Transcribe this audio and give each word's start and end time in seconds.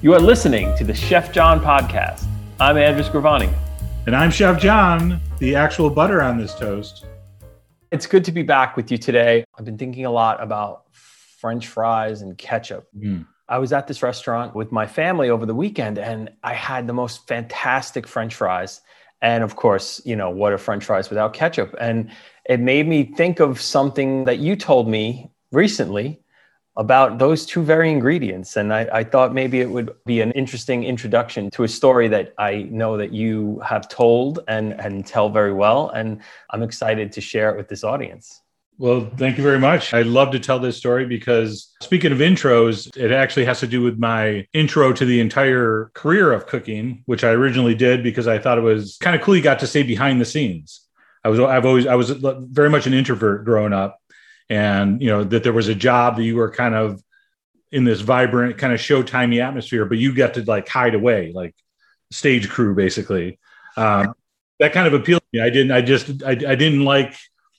You 0.00 0.14
are 0.14 0.20
listening 0.20 0.76
to 0.76 0.84
the 0.84 0.94
Chef 0.94 1.32
John 1.32 1.58
podcast. 1.58 2.24
I'm 2.60 2.76
Andrew 2.76 3.02
Scrivani. 3.02 3.52
And 4.06 4.14
I'm 4.14 4.30
Chef 4.30 4.60
John, 4.60 5.20
the 5.40 5.56
actual 5.56 5.90
butter 5.90 6.22
on 6.22 6.38
this 6.38 6.54
toast. 6.54 7.04
It's 7.90 8.06
good 8.06 8.24
to 8.26 8.30
be 8.30 8.44
back 8.44 8.76
with 8.76 8.92
you 8.92 8.96
today. 8.96 9.44
I've 9.58 9.64
been 9.64 9.76
thinking 9.76 10.04
a 10.04 10.10
lot 10.12 10.40
about 10.40 10.84
French 10.92 11.66
fries 11.66 12.22
and 12.22 12.38
ketchup. 12.38 12.86
Mm. 12.96 13.26
I 13.48 13.58
was 13.58 13.72
at 13.72 13.88
this 13.88 14.00
restaurant 14.00 14.54
with 14.54 14.70
my 14.70 14.86
family 14.86 15.30
over 15.30 15.44
the 15.44 15.54
weekend 15.54 15.98
and 15.98 16.30
I 16.44 16.54
had 16.54 16.86
the 16.86 16.92
most 16.92 17.26
fantastic 17.26 18.06
French 18.06 18.36
fries. 18.36 18.80
And 19.20 19.42
of 19.42 19.56
course, 19.56 20.00
you 20.04 20.14
know, 20.14 20.30
what 20.30 20.52
are 20.52 20.58
French 20.58 20.84
fries 20.84 21.10
without 21.10 21.32
ketchup? 21.32 21.74
And 21.80 22.08
it 22.48 22.60
made 22.60 22.86
me 22.86 23.02
think 23.02 23.40
of 23.40 23.60
something 23.60 24.26
that 24.26 24.38
you 24.38 24.54
told 24.54 24.86
me 24.86 25.32
recently 25.50 26.20
about 26.78 27.18
those 27.18 27.44
two 27.44 27.60
very 27.60 27.90
ingredients. 27.90 28.56
And 28.56 28.72
I, 28.72 28.88
I, 28.92 29.04
thought 29.04 29.34
maybe 29.34 29.60
it 29.60 29.68
would 29.68 29.90
be 30.06 30.20
an 30.20 30.30
interesting 30.32 30.84
introduction 30.84 31.50
to 31.50 31.64
a 31.64 31.68
story 31.68 32.06
that 32.08 32.32
I 32.38 32.68
know 32.70 32.96
that 32.96 33.12
you 33.12 33.60
have 33.66 33.88
told 33.88 34.38
and, 34.46 34.72
and 34.80 35.04
tell 35.04 35.28
very 35.28 35.52
well. 35.52 35.90
And 35.90 36.22
I'm 36.50 36.62
excited 36.62 37.10
to 37.12 37.20
share 37.20 37.50
it 37.50 37.56
with 37.56 37.68
this 37.68 37.82
audience. 37.82 38.42
Well, 38.78 39.10
thank 39.16 39.36
you 39.36 39.42
very 39.42 39.58
much. 39.58 39.92
I 39.92 40.02
love 40.02 40.30
to 40.30 40.38
tell 40.38 40.60
this 40.60 40.76
story 40.76 41.04
because 41.04 41.74
speaking 41.82 42.12
of 42.12 42.18
intros, 42.18 42.96
it 42.96 43.10
actually 43.10 43.44
has 43.46 43.58
to 43.58 43.66
do 43.66 43.82
with 43.82 43.98
my 43.98 44.46
intro 44.52 44.92
to 44.92 45.04
the 45.04 45.18
entire 45.18 45.90
career 45.94 46.32
of 46.32 46.46
cooking, 46.46 47.02
which 47.06 47.24
I 47.24 47.30
originally 47.30 47.74
did 47.74 48.04
because 48.04 48.28
I 48.28 48.38
thought 48.38 48.56
it 48.56 48.60
was 48.60 48.96
kind 49.00 49.16
of 49.16 49.22
cool. 49.22 49.34
You 49.34 49.42
got 49.42 49.58
to 49.58 49.66
stay 49.66 49.82
behind 49.82 50.20
the 50.20 50.24
scenes. 50.24 50.82
I 51.24 51.28
was, 51.28 51.40
I've 51.40 51.66
always, 51.66 51.88
I 51.88 51.96
was 51.96 52.10
very 52.10 52.70
much 52.70 52.86
an 52.86 52.94
introvert 52.94 53.44
growing 53.44 53.72
up 53.72 53.98
and 54.48 55.02
you 55.02 55.08
know 55.08 55.24
that 55.24 55.42
there 55.42 55.52
was 55.52 55.68
a 55.68 55.74
job 55.74 56.16
that 56.16 56.24
you 56.24 56.36
were 56.36 56.50
kind 56.50 56.74
of 56.74 57.02
in 57.70 57.84
this 57.84 58.00
vibrant 58.00 58.56
kind 58.56 58.72
of 58.72 58.80
showtimey 58.80 59.46
atmosphere 59.46 59.84
but 59.84 59.98
you 59.98 60.14
got 60.14 60.34
to 60.34 60.42
like 60.44 60.68
hide 60.68 60.94
away 60.94 61.32
like 61.34 61.54
stage 62.10 62.48
crew 62.48 62.74
basically. 62.74 63.38
Um, 63.76 64.14
that 64.58 64.72
kind 64.72 64.86
of 64.86 64.94
appealed 64.94 65.22
to 65.22 65.38
me. 65.38 65.40
I 65.40 65.50
didn't 65.50 65.72
i 65.72 65.80
just 65.80 66.22
i, 66.24 66.30
I 66.30 66.54
didn't 66.54 66.84
like 66.84 67.14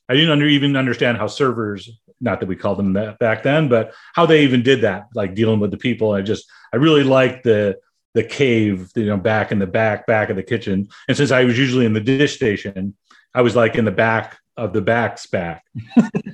i 0.09 0.13
didn't 0.13 0.31
under, 0.31 0.45
even 0.45 0.75
understand 0.75 1.17
how 1.17 1.27
servers 1.27 1.89
not 2.19 2.41
that 2.41 2.47
we 2.47 2.55
called 2.55 2.77
them 2.77 2.93
that 2.93 3.19
back 3.19 3.43
then 3.43 3.69
but 3.69 3.93
how 4.13 4.25
they 4.25 4.43
even 4.43 4.61
did 4.61 4.81
that 4.81 5.05
like 5.15 5.35
dealing 5.35 5.59
with 5.59 5.71
the 5.71 5.77
people. 5.77 6.11
I 6.11 6.21
just 6.21 6.45
i 6.73 6.77
really 6.77 7.03
liked 7.03 7.43
the 7.43 7.77
the 8.15 8.23
cave 8.23 8.91
you 8.95 9.05
know 9.05 9.17
back 9.17 9.51
in 9.51 9.59
the 9.59 9.67
back 9.67 10.07
back 10.07 10.29
of 10.29 10.35
the 10.35 10.43
kitchen. 10.43 10.89
And 11.07 11.15
since 11.15 11.31
i 11.31 11.43
was 11.43 11.57
usually 11.57 11.85
in 11.85 11.93
the 11.93 12.01
dish 12.01 12.35
station 12.35 12.95
i 13.33 13.41
was 13.41 13.55
like 13.55 13.75
in 13.75 13.85
the 13.85 13.91
back 13.91 14.37
of 14.59 14.73
the 14.73 14.81
back's 14.81 15.25
back. 15.25 15.65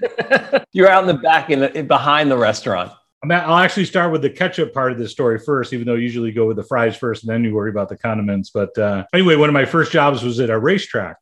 You're 0.74 0.90
out 0.90 1.04
in 1.04 1.08
the 1.08 1.22
back 1.22 1.50
in 1.50 1.60
the, 1.60 1.84
behind 1.84 2.30
the 2.30 2.38
restaurant. 2.38 2.92
I'll 3.32 3.58
actually 3.58 3.86
start 3.86 4.12
with 4.12 4.22
the 4.22 4.30
ketchup 4.30 4.74
part 4.74 4.92
of 4.92 4.98
this 4.98 5.12
story 5.12 5.40
first, 5.40 5.74
even 5.74 5.88
though 5.88 5.96
I 5.96 5.98
usually 5.98 6.32
go 6.32 6.46
with 6.48 6.58
the 6.58 6.64
fries 6.64 6.96
first 6.96 7.24
and 7.24 7.32
then 7.32 7.44
you 7.44 7.54
worry 7.54 7.70
about 7.70 7.90
the 7.90 7.98
condiments. 7.98 8.52
But 8.52 8.78
uh, 8.78 9.06
anyway, 9.14 9.36
one 9.36 9.50
of 9.50 9.54
my 9.54 9.66
first 9.66 9.92
jobs 9.92 10.24
was 10.24 10.40
at 10.40 10.50
a 10.50 10.60
racetrack, 10.60 11.18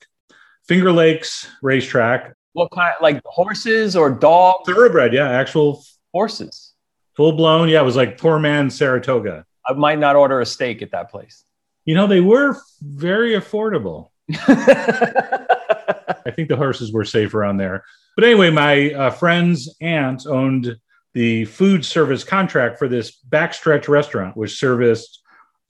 Finger 0.67 0.91
Lakes 0.91 1.49
racetrack. 1.61 2.33
What 2.53 2.71
kind? 2.71 2.93
Like 3.01 3.21
horses 3.25 3.95
or 3.95 4.09
dogs? 4.09 4.63
Thoroughbred, 4.65 5.13
yeah, 5.13 5.29
actual 5.29 5.83
horses. 6.11 6.73
Full 7.15 7.33
blown, 7.33 7.69
yeah. 7.69 7.81
It 7.81 7.85
was 7.85 7.95
like 7.95 8.17
poor 8.17 8.39
man 8.39 8.69
Saratoga. 8.69 9.45
I 9.65 9.73
might 9.73 9.99
not 9.99 10.15
order 10.15 10.41
a 10.41 10.45
steak 10.45 10.81
at 10.81 10.91
that 10.91 11.09
place. 11.09 11.43
You 11.85 11.95
know, 11.95 12.07
they 12.07 12.21
were 12.21 12.57
very 12.81 13.31
affordable. 13.33 14.09
I 16.25 16.31
think 16.31 16.49
the 16.49 16.55
horses 16.55 16.91
were 16.91 17.05
safe 17.05 17.33
around 17.33 17.57
there. 17.57 17.83
But 18.15 18.25
anyway, 18.25 18.49
my 18.49 18.91
uh, 18.91 19.09
friend's 19.11 19.75
aunt 19.81 20.25
owned 20.27 20.77
the 21.13 21.45
food 21.45 21.85
service 21.85 22.23
contract 22.23 22.79
for 22.79 22.87
this 22.87 23.17
backstretch 23.29 23.87
restaurant, 23.87 24.35
which 24.35 24.57
serviced 24.57 25.21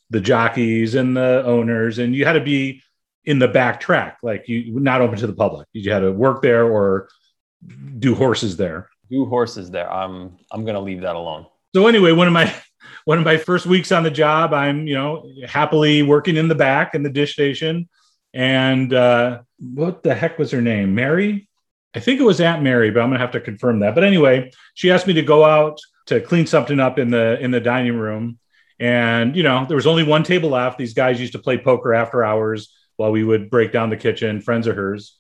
the 0.10 0.22
jockeys 0.22 0.96
and 0.96 1.16
the 1.16 1.44
owners, 1.46 2.00
and 2.00 2.16
you 2.16 2.26
had 2.26 2.34
to 2.34 2.42
be 2.42 2.82
in 3.26 3.40
the 3.40 3.48
back 3.48 3.80
track, 3.80 4.18
like 4.22 4.48
you 4.48 4.80
not 4.80 5.02
open 5.02 5.18
to 5.18 5.28
the 5.28 5.34
public. 5.34 5.68
You 5.74 5.92
had 5.92 6.00
to 6.00 6.12
work 6.12 6.42
there 6.42 6.66
or 6.66 7.10
do 8.00 8.16
horses 8.16 8.58
there. 8.58 8.90
Do 9.10 9.26
horses 9.26 9.72
there. 9.72 9.92
I'm 9.92 10.38
I'm 10.52 10.66
gonna 10.66 10.82
leave 10.82 11.02
that 11.02 11.16
alone. 11.16 11.46
So 11.76 11.88
anyway, 11.88 12.12
one 12.12 12.28
of 12.28 12.34
my 12.34 12.54
one 13.06 13.18
of 13.18 13.26
my 13.26 13.38
first 13.38 13.66
weeks 13.66 13.92
on 13.92 14.04
the 14.04 14.12
job, 14.12 14.54
I'm 14.54 14.88
you 14.88 14.96
know 14.96 15.30
happily 15.48 16.04
working 16.04 16.38
in 16.38 16.48
the 16.48 16.56
back 16.56 16.96
in 16.96 17.04
the 17.04 17.10
dish 17.10 17.34
station 17.34 17.90
and 18.34 18.94
uh, 18.94 19.42
what 19.60 20.04
the 20.04 20.14
heck 20.14 20.40
was 20.40 20.52
her 20.52 20.62
name? 20.62 20.96
Mary? 20.96 21.50
I 21.96 22.00
think 22.00 22.20
it 22.20 22.24
was 22.24 22.42
Aunt 22.42 22.64
Mary, 22.64 22.90
but 22.90 23.02
I'm 23.02 23.10
gonna 23.10 23.20
have 23.20 23.32
to 23.32 23.42
confirm 23.42 23.80
that. 23.80 23.96
But 23.96 24.04
anyway, 24.04 24.52
she 24.74 24.92
asked 24.92 25.06
me 25.06 25.14
to 25.14 25.22
go 25.22 25.44
out 25.44 25.80
to 26.08 26.20
clean 26.20 26.48
something 26.48 26.80
up 26.80 26.98
in 26.98 27.10
the 27.10 27.40
in 27.40 27.52
the 27.52 27.60
dining 27.60 27.98
room. 27.98 28.40
And 28.80 29.36
you 29.36 29.44
know, 29.44 29.66
there 29.66 29.76
was 29.76 29.88
only 29.88 30.04
one 30.04 30.24
table 30.24 30.50
left. 30.50 30.78
These 30.78 30.94
guys 30.94 31.20
used 31.20 31.34
to 31.34 31.40
play 31.40 31.58
poker 31.58 31.94
after 31.94 32.24
hours 32.24 32.74
while 32.98 33.12
we 33.12 33.24
would 33.24 33.50
break 33.50 33.72
down 33.72 33.90
the 33.90 33.98
kitchen, 33.98 34.42
friends 34.42 34.68
of 34.68 34.76
hers. 34.76 35.18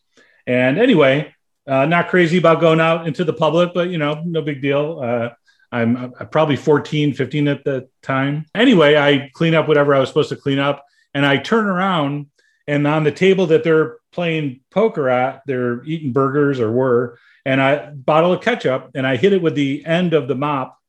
And 0.47 0.77
anyway, 0.77 1.33
uh, 1.67 1.85
not 1.85 2.09
crazy 2.09 2.37
about 2.37 2.59
going 2.59 2.79
out 2.79 3.07
into 3.07 3.23
the 3.23 3.33
public, 3.33 3.73
but 3.73 3.89
you 3.89 3.97
know, 3.97 4.21
no 4.25 4.41
big 4.41 4.61
deal. 4.61 4.99
Uh, 5.01 5.29
I'm, 5.71 6.13
I'm 6.19 6.29
probably 6.29 6.55
14, 6.55 7.13
15 7.13 7.47
at 7.47 7.63
the 7.63 7.89
time. 8.03 8.45
Anyway, 8.53 8.95
I 8.95 9.31
clean 9.33 9.55
up 9.55 9.67
whatever 9.67 9.95
I 9.95 9.99
was 9.99 10.09
supposed 10.09 10.29
to 10.29 10.35
clean 10.35 10.59
up, 10.59 10.85
and 11.15 11.25
I 11.25 11.37
turn 11.37 11.65
around 11.65 12.27
and 12.67 12.87
on 12.87 13.03
the 13.03 13.11
table 13.11 13.47
that 13.47 13.63
they're 13.63 13.97
playing 14.11 14.61
poker 14.71 15.09
at, 15.09 15.43
they're 15.45 15.83
eating 15.83 16.13
burgers 16.13 16.59
or 16.59 16.71
were, 16.71 17.19
and 17.45 17.61
I 17.61 17.89
bottle 17.89 18.33
of 18.33 18.41
ketchup 18.41 18.91
and 18.95 19.05
I 19.05 19.17
hit 19.17 19.33
it 19.33 19.41
with 19.41 19.55
the 19.55 19.85
end 19.85 20.13
of 20.13 20.27
the 20.27 20.35
mop. 20.35 20.79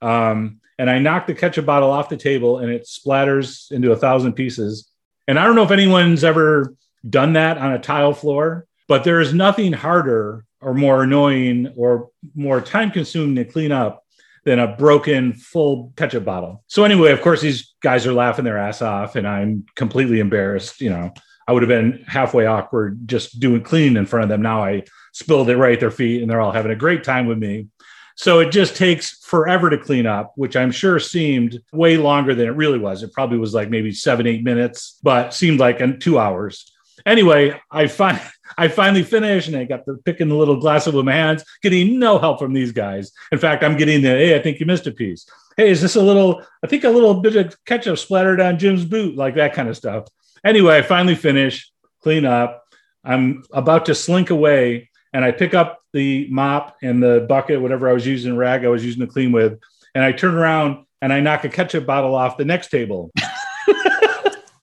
Um, 0.00 0.60
and 0.78 0.88
I 0.88 0.98
knock 0.98 1.26
the 1.26 1.34
ketchup 1.34 1.66
bottle 1.66 1.90
off 1.90 2.08
the 2.08 2.16
table 2.16 2.58
and 2.58 2.70
it 2.70 2.84
splatters 2.84 3.70
into 3.70 3.92
a 3.92 3.96
thousand 3.96 4.32
pieces. 4.32 4.90
And 5.28 5.38
I 5.38 5.44
don't 5.44 5.54
know 5.54 5.62
if 5.62 5.70
anyone's 5.70 6.24
ever 6.24 6.74
done 7.08 7.34
that 7.34 7.58
on 7.58 7.72
a 7.72 7.78
tile 7.78 8.14
floor, 8.14 8.66
but 8.88 9.04
there 9.04 9.20
is 9.20 9.34
nothing 9.34 9.74
harder 9.74 10.44
or 10.62 10.72
more 10.72 11.02
annoying 11.02 11.72
or 11.76 12.10
more 12.34 12.62
time 12.62 12.90
consuming 12.90 13.36
to 13.36 13.44
clean 13.44 13.72
up 13.72 13.99
than 14.44 14.58
a 14.58 14.76
broken 14.76 15.32
full 15.32 15.92
ketchup 15.96 16.24
bottle. 16.24 16.62
So 16.66 16.84
anyway, 16.84 17.12
of 17.12 17.20
course, 17.20 17.40
these 17.40 17.74
guys 17.82 18.06
are 18.06 18.12
laughing 18.12 18.44
their 18.44 18.58
ass 18.58 18.82
off, 18.82 19.16
and 19.16 19.26
I'm 19.26 19.66
completely 19.76 20.20
embarrassed. 20.20 20.80
You 20.80 20.90
know, 20.90 21.12
I 21.46 21.52
would 21.52 21.62
have 21.62 21.68
been 21.68 22.04
halfway 22.06 22.46
awkward 22.46 23.06
just 23.06 23.40
doing 23.40 23.62
cleaning 23.62 23.96
in 23.96 24.06
front 24.06 24.24
of 24.24 24.28
them. 24.28 24.42
Now 24.42 24.62
I 24.64 24.84
spilled 25.12 25.50
it 25.50 25.56
right 25.56 25.74
at 25.74 25.80
their 25.80 25.90
feet, 25.90 26.22
and 26.22 26.30
they're 26.30 26.40
all 26.40 26.52
having 26.52 26.72
a 26.72 26.76
great 26.76 27.04
time 27.04 27.26
with 27.26 27.38
me. 27.38 27.68
So 28.16 28.40
it 28.40 28.50
just 28.52 28.76
takes 28.76 29.24
forever 29.24 29.70
to 29.70 29.78
clean 29.78 30.06
up, 30.06 30.32
which 30.36 30.54
I'm 30.54 30.70
sure 30.70 30.98
seemed 30.98 31.58
way 31.72 31.96
longer 31.96 32.34
than 32.34 32.48
it 32.48 32.56
really 32.56 32.78
was. 32.78 33.02
It 33.02 33.14
probably 33.14 33.38
was 33.38 33.54
like 33.54 33.70
maybe 33.70 33.92
seven, 33.92 34.26
eight 34.26 34.44
minutes, 34.44 34.98
but 35.02 35.32
seemed 35.32 35.58
like 35.58 36.00
two 36.00 36.18
hours. 36.18 36.70
Anyway, 37.06 37.60
I 37.70 37.86
find 37.86 38.20
I 38.58 38.68
finally 38.68 39.02
finished 39.02 39.48
and 39.48 39.56
I 39.56 39.64
got 39.64 39.86
the 39.86 39.94
pick 39.94 40.04
picking 40.04 40.28
the 40.28 40.34
little 40.34 40.58
glass 40.58 40.86
with 40.86 41.04
my 41.04 41.12
hands, 41.12 41.44
getting 41.62 41.98
no 41.98 42.18
help 42.18 42.38
from 42.38 42.52
these 42.52 42.72
guys. 42.72 43.12
In 43.32 43.38
fact, 43.38 43.62
I'm 43.62 43.76
getting 43.76 44.02
the 44.02 44.08
hey, 44.08 44.36
I 44.36 44.42
think 44.42 44.60
you 44.60 44.66
missed 44.66 44.86
a 44.86 44.92
piece. 44.92 45.26
Hey, 45.56 45.70
is 45.70 45.80
this 45.80 45.96
a 45.96 46.02
little? 46.02 46.42
I 46.62 46.66
think 46.66 46.84
a 46.84 46.90
little 46.90 47.20
bit 47.20 47.36
of 47.36 47.56
ketchup 47.64 47.98
splattered 47.98 48.40
on 48.40 48.58
Jim's 48.58 48.84
boot, 48.84 49.16
like 49.16 49.34
that 49.36 49.54
kind 49.54 49.68
of 49.68 49.76
stuff. 49.76 50.06
Anyway, 50.44 50.76
I 50.76 50.82
finally 50.82 51.14
finish, 51.14 51.70
clean 52.02 52.24
up. 52.24 52.64
I'm 53.04 53.44
about 53.52 53.86
to 53.86 53.94
slink 53.94 54.30
away, 54.30 54.90
and 55.12 55.24
I 55.24 55.32
pick 55.32 55.54
up 55.54 55.80
the 55.92 56.28
mop 56.30 56.76
and 56.82 57.02
the 57.02 57.26
bucket, 57.28 57.60
whatever 57.60 57.88
I 57.88 57.92
was 57.92 58.06
using, 58.06 58.36
rag 58.36 58.64
I 58.64 58.68
was 58.68 58.84
using 58.84 59.00
to 59.00 59.06
clean 59.06 59.32
with, 59.32 59.58
and 59.94 60.04
I 60.04 60.12
turn 60.12 60.34
around 60.34 60.86
and 61.02 61.12
I 61.12 61.20
knock 61.20 61.44
a 61.44 61.48
ketchup 61.48 61.86
bottle 61.86 62.14
off 62.14 62.36
the 62.36 62.44
next 62.44 62.68
table. 62.68 63.10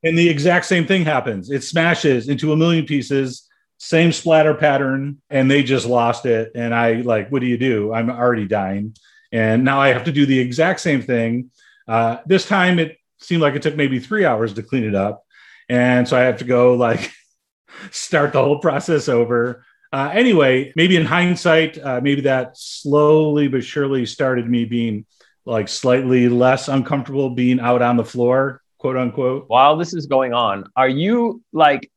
and 0.03 0.17
the 0.17 0.29
exact 0.29 0.65
same 0.65 0.85
thing 0.85 1.05
happens. 1.05 1.49
It 1.49 1.63
smashes 1.63 2.29
into 2.29 2.53
a 2.53 2.57
million 2.57 2.85
pieces 2.85 3.47
same 3.77 4.11
splatter 4.11 4.55
pattern 4.55 5.21
and 5.29 5.49
they 5.49 5.63
just 5.63 5.85
lost 5.85 6.25
it. 6.25 6.51
And 6.55 6.73
i 6.73 6.93
like 6.93 7.29
what 7.29 7.41
do 7.41 7.47
you 7.47 7.57
do? 7.57 7.93
I'm 7.93 8.09
already 8.09 8.47
dying. 8.47 8.95
And 9.31 9.63
now 9.63 9.79
i 9.79 9.89
have 9.89 10.05
to 10.05 10.11
do 10.11 10.25
the 10.25 10.39
exact 10.39 10.79
same 10.79 11.01
thing. 11.01 11.51
Uh, 11.88 12.17
this 12.25 12.47
time 12.47 12.79
it 12.79 12.97
seemed 13.19 13.41
like 13.41 13.55
it 13.55 13.61
took 13.61 13.75
maybe 13.75 13.99
three 13.99 14.25
hours 14.25 14.53
to 14.53 14.63
clean 14.63 14.83
it 14.83 14.95
up. 14.95 15.23
And 15.69 16.07
so 16.07 16.17
i 16.17 16.21
have 16.21 16.38
to 16.39 16.45
go 16.45 16.73
like 16.73 17.11
start 17.91 18.33
the 18.33 18.43
whole 18.43 18.59
process 18.59 19.07
over. 19.07 19.63
Uh, 19.93 20.09
anyway 20.13 20.73
maybe 20.75 20.97
in 20.97 21.05
hindsight 21.05 21.77
uh, 21.81 22.01
maybe 22.03 22.21
that 22.21 22.57
slowly 22.57 23.47
but 23.47 23.63
surely 23.63 24.05
started 24.05 24.50
me 24.50 24.65
being 24.65 25.05
like 25.45 25.69
slightly 25.69 26.27
less 26.27 26.67
uncomfortable 26.67 27.29
being 27.29 27.61
out 27.61 27.81
on 27.81 27.95
the 27.95 28.03
floor 28.03 28.61
quote 28.77 28.97
unquote 28.97 29.45
while 29.47 29.75
this 29.75 29.94
is 29.94 30.06
going 30.06 30.33
on 30.33 30.63
are 30.75 30.89
you 30.89 31.41
like 31.51 31.89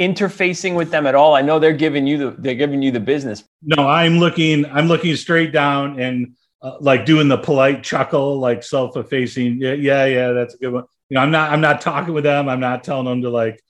interfacing 0.00 0.74
with 0.74 0.90
them 0.90 1.06
at 1.06 1.14
all? 1.14 1.34
I 1.34 1.42
know 1.42 1.58
they're 1.58 1.72
giving 1.72 2.06
you 2.06 2.16
the 2.16 2.30
they're 2.30 2.54
giving 2.54 2.82
you 2.82 2.90
the 2.90 3.00
business. 3.00 3.44
No, 3.62 3.86
I'm 3.86 4.18
looking 4.18 4.64
I'm 4.64 4.88
looking 4.88 5.14
straight 5.14 5.52
down 5.52 6.00
and 6.00 6.34
uh, 6.62 6.78
like 6.80 7.04
doing 7.04 7.28
the 7.28 7.38
polite 7.38 7.82
chuckle, 7.82 8.38
like 8.38 8.62
self-effacing. 8.62 9.60
Yeah, 9.60 9.74
yeah, 9.74 10.06
yeah, 10.06 10.32
that's 10.32 10.54
a 10.54 10.58
good 10.58 10.72
one. 10.72 10.84
You 11.10 11.16
know, 11.16 11.20
I'm 11.20 11.30
not 11.30 11.52
I'm 11.52 11.60
not 11.60 11.82
talking 11.82 12.14
with 12.14 12.24
them. 12.24 12.48
I'm 12.48 12.60
not 12.60 12.82
telling 12.82 13.04
them 13.04 13.22
to 13.22 13.30
like, 13.30 13.62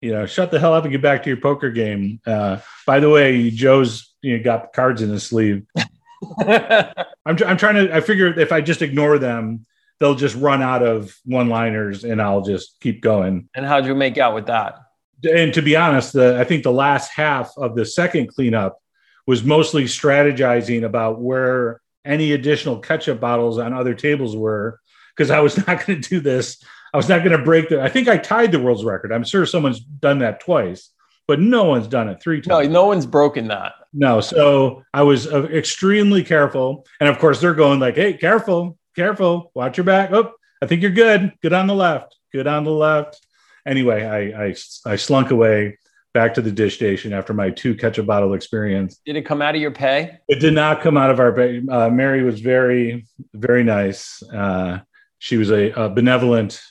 you 0.00 0.12
know, 0.12 0.26
shut 0.26 0.50
the 0.50 0.58
hell 0.58 0.74
up 0.74 0.84
and 0.84 0.92
get 0.92 1.02
back 1.02 1.22
to 1.22 1.30
your 1.30 1.40
poker 1.40 1.70
game. 1.70 2.20
Uh, 2.26 2.58
by 2.84 2.98
the 2.98 3.08
way, 3.08 3.50
Joe's 3.50 4.12
you 4.22 4.36
know 4.36 4.42
got 4.42 4.72
cards 4.72 5.02
in 5.02 5.10
his 5.10 5.22
sleeve. 5.22 5.66
I'm 6.38 6.94
I'm 7.24 7.56
trying 7.56 7.86
to 7.86 7.94
I 7.94 8.00
figure 8.00 8.38
if 8.38 8.50
I 8.50 8.60
just 8.60 8.82
ignore 8.82 9.18
them 9.18 9.66
they'll 10.00 10.14
just 10.14 10.36
run 10.36 10.62
out 10.62 10.82
of 10.82 11.16
one 11.24 11.48
liners 11.48 12.04
and 12.04 12.20
I'll 12.20 12.42
just 12.42 12.78
keep 12.80 13.00
going. 13.00 13.48
And 13.54 13.64
how'd 13.64 13.86
you 13.86 13.94
make 13.94 14.18
out 14.18 14.34
with 14.34 14.46
that? 14.46 14.78
And 15.24 15.54
to 15.54 15.62
be 15.62 15.76
honest, 15.76 16.12
the, 16.12 16.38
I 16.38 16.44
think 16.44 16.62
the 16.62 16.72
last 16.72 17.10
half 17.10 17.52
of 17.56 17.74
the 17.74 17.86
second 17.86 18.28
cleanup 18.28 18.78
was 19.26 19.42
mostly 19.42 19.84
strategizing 19.84 20.84
about 20.84 21.20
where 21.20 21.80
any 22.04 22.32
additional 22.32 22.78
ketchup 22.78 23.20
bottles 23.20 23.58
on 23.58 23.72
other 23.72 23.94
tables 23.94 24.36
were 24.36 24.80
because 25.16 25.30
I 25.30 25.40
was 25.40 25.56
not 25.66 25.86
going 25.86 26.00
to 26.00 26.08
do 26.08 26.20
this. 26.20 26.62
I 26.92 26.96
was 26.96 27.08
not 27.08 27.24
going 27.24 27.36
to 27.36 27.44
break 27.44 27.68
the. 27.68 27.82
I 27.82 27.88
think 27.88 28.08
I 28.08 28.16
tied 28.16 28.52
the 28.52 28.60
world's 28.60 28.84
record. 28.84 29.12
I'm 29.12 29.24
sure 29.24 29.44
someone's 29.44 29.80
done 29.80 30.20
that 30.20 30.40
twice, 30.40 30.90
but 31.26 31.40
no 31.40 31.64
one's 31.64 31.88
done 31.88 32.08
it 32.08 32.22
three 32.22 32.40
times. 32.40 32.68
No, 32.68 32.72
no 32.72 32.86
one's 32.86 33.06
broken 33.06 33.48
that. 33.48 33.72
No, 33.92 34.20
so 34.20 34.84
I 34.94 35.02
was 35.02 35.26
uh, 35.26 35.44
extremely 35.44 36.22
careful, 36.22 36.86
and 37.00 37.08
of 37.08 37.18
course 37.18 37.40
they're 37.40 37.54
going 37.54 37.80
like, 37.80 37.96
"Hey, 37.96 38.12
careful, 38.12 38.78
careful, 38.96 39.52
watch 39.54 39.76
your 39.76 39.84
back." 39.84 40.10
Oh, 40.12 40.32
I 40.60 40.66
think 40.66 40.82
you're 40.82 40.90
good. 40.90 41.32
Good 41.42 41.52
on 41.52 41.66
the 41.66 41.74
left. 41.74 42.16
Good 42.32 42.46
on 42.46 42.64
the 42.64 42.72
left. 42.72 43.24
Anyway, 43.66 44.04
I 44.04 44.46
I, 44.46 44.54
I 44.92 44.96
slunk 44.96 45.30
away 45.30 45.78
back 46.16 46.32
to 46.32 46.40
the 46.40 46.50
dish 46.50 46.76
station 46.76 47.12
after 47.12 47.34
my 47.34 47.50
two 47.50 47.74
ketchup 47.74 48.06
bottle 48.06 48.32
experience. 48.32 49.02
Did 49.04 49.16
it 49.16 49.26
come 49.26 49.42
out 49.42 49.54
of 49.54 49.60
your 49.60 49.70
pay? 49.70 50.18
It 50.28 50.40
did 50.40 50.54
not 50.54 50.80
come 50.80 50.96
out 50.96 51.10
of 51.10 51.20
our 51.20 51.30
pay. 51.30 51.60
Uh, 51.68 51.90
Mary 51.90 52.22
was 52.22 52.40
very, 52.40 53.06
very 53.34 53.62
nice. 53.62 54.22
Uh, 54.22 54.78
she 55.18 55.36
was 55.36 55.50
a, 55.50 55.72
a 55.72 55.90
benevolent 55.90 56.62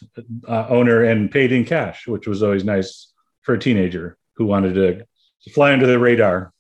uh, 0.47 0.65
owner 0.67 1.03
and 1.03 1.29
paid 1.29 1.51
in 1.51 1.63
cash, 1.63 2.07
which 2.07 2.25
was 2.25 2.41
always 2.41 2.63
nice 2.63 3.13
for 3.43 3.53
a 3.53 3.59
teenager 3.59 4.17
who 4.35 4.45
wanted 4.45 4.73
to, 4.73 5.05
to 5.43 5.49
fly 5.51 5.73
under 5.73 5.85
the 5.85 5.99
radar. 5.99 6.51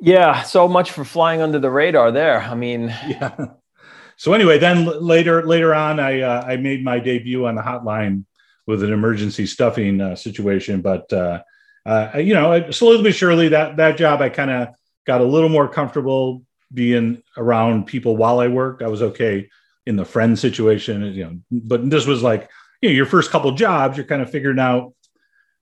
Yeah, 0.00 0.42
so 0.42 0.68
much 0.68 0.92
for 0.92 1.04
flying 1.04 1.40
under 1.40 1.58
the 1.58 1.70
radar 1.70 2.12
there. 2.12 2.40
I 2.40 2.54
mean, 2.54 2.82
yeah. 3.08 3.46
So 4.22 4.34
anyway, 4.34 4.56
then 4.56 4.84
later 5.00 5.44
later 5.44 5.74
on, 5.74 5.98
I 5.98 6.20
uh, 6.20 6.44
I 6.46 6.56
made 6.56 6.84
my 6.84 7.00
debut 7.00 7.44
on 7.44 7.56
the 7.56 7.60
hotline 7.60 8.24
with 8.68 8.84
an 8.84 8.92
emergency 8.92 9.46
stuffing 9.46 10.00
uh, 10.00 10.14
situation, 10.14 10.80
but 10.80 11.12
uh, 11.12 11.42
uh, 11.84 12.18
you 12.18 12.32
know, 12.32 12.70
slowly 12.70 13.02
but 13.02 13.16
surely 13.16 13.48
that 13.48 13.78
that 13.78 13.96
job 13.96 14.20
I 14.20 14.28
kind 14.28 14.52
of 14.52 14.68
got 15.08 15.22
a 15.22 15.24
little 15.24 15.48
more 15.48 15.66
comfortable 15.66 16.44
being 16.72 17.20
around 17.36 17.88
people 17.88 18.16
while 18.16 18.38
I 18.38 18.46
worked. 18.46 18.80
I 18.80 18.86
was 18.86 19.02
okay 19.02 19.48
in 19.86 19.96
the 19.96 20.04
friend 20.04 20.38
situation, 20.38 21.02
you 21.02 21.24
know, 21.24 21.38
but 21.50 21.90
this 21.90 22.06
was 22.06 22.22
like 22.22 22.48
you 22.80 22.90
know 22.90 22.94
your 22.94 23.06
first 23.06 23.32
couple 23.32 23.50
jobs. 23.50 23.96
You're 23.96 24.06
kind 24.06 24.22
of 24.22 24.30
figuring 24.30 24.60
out 24.60 24.94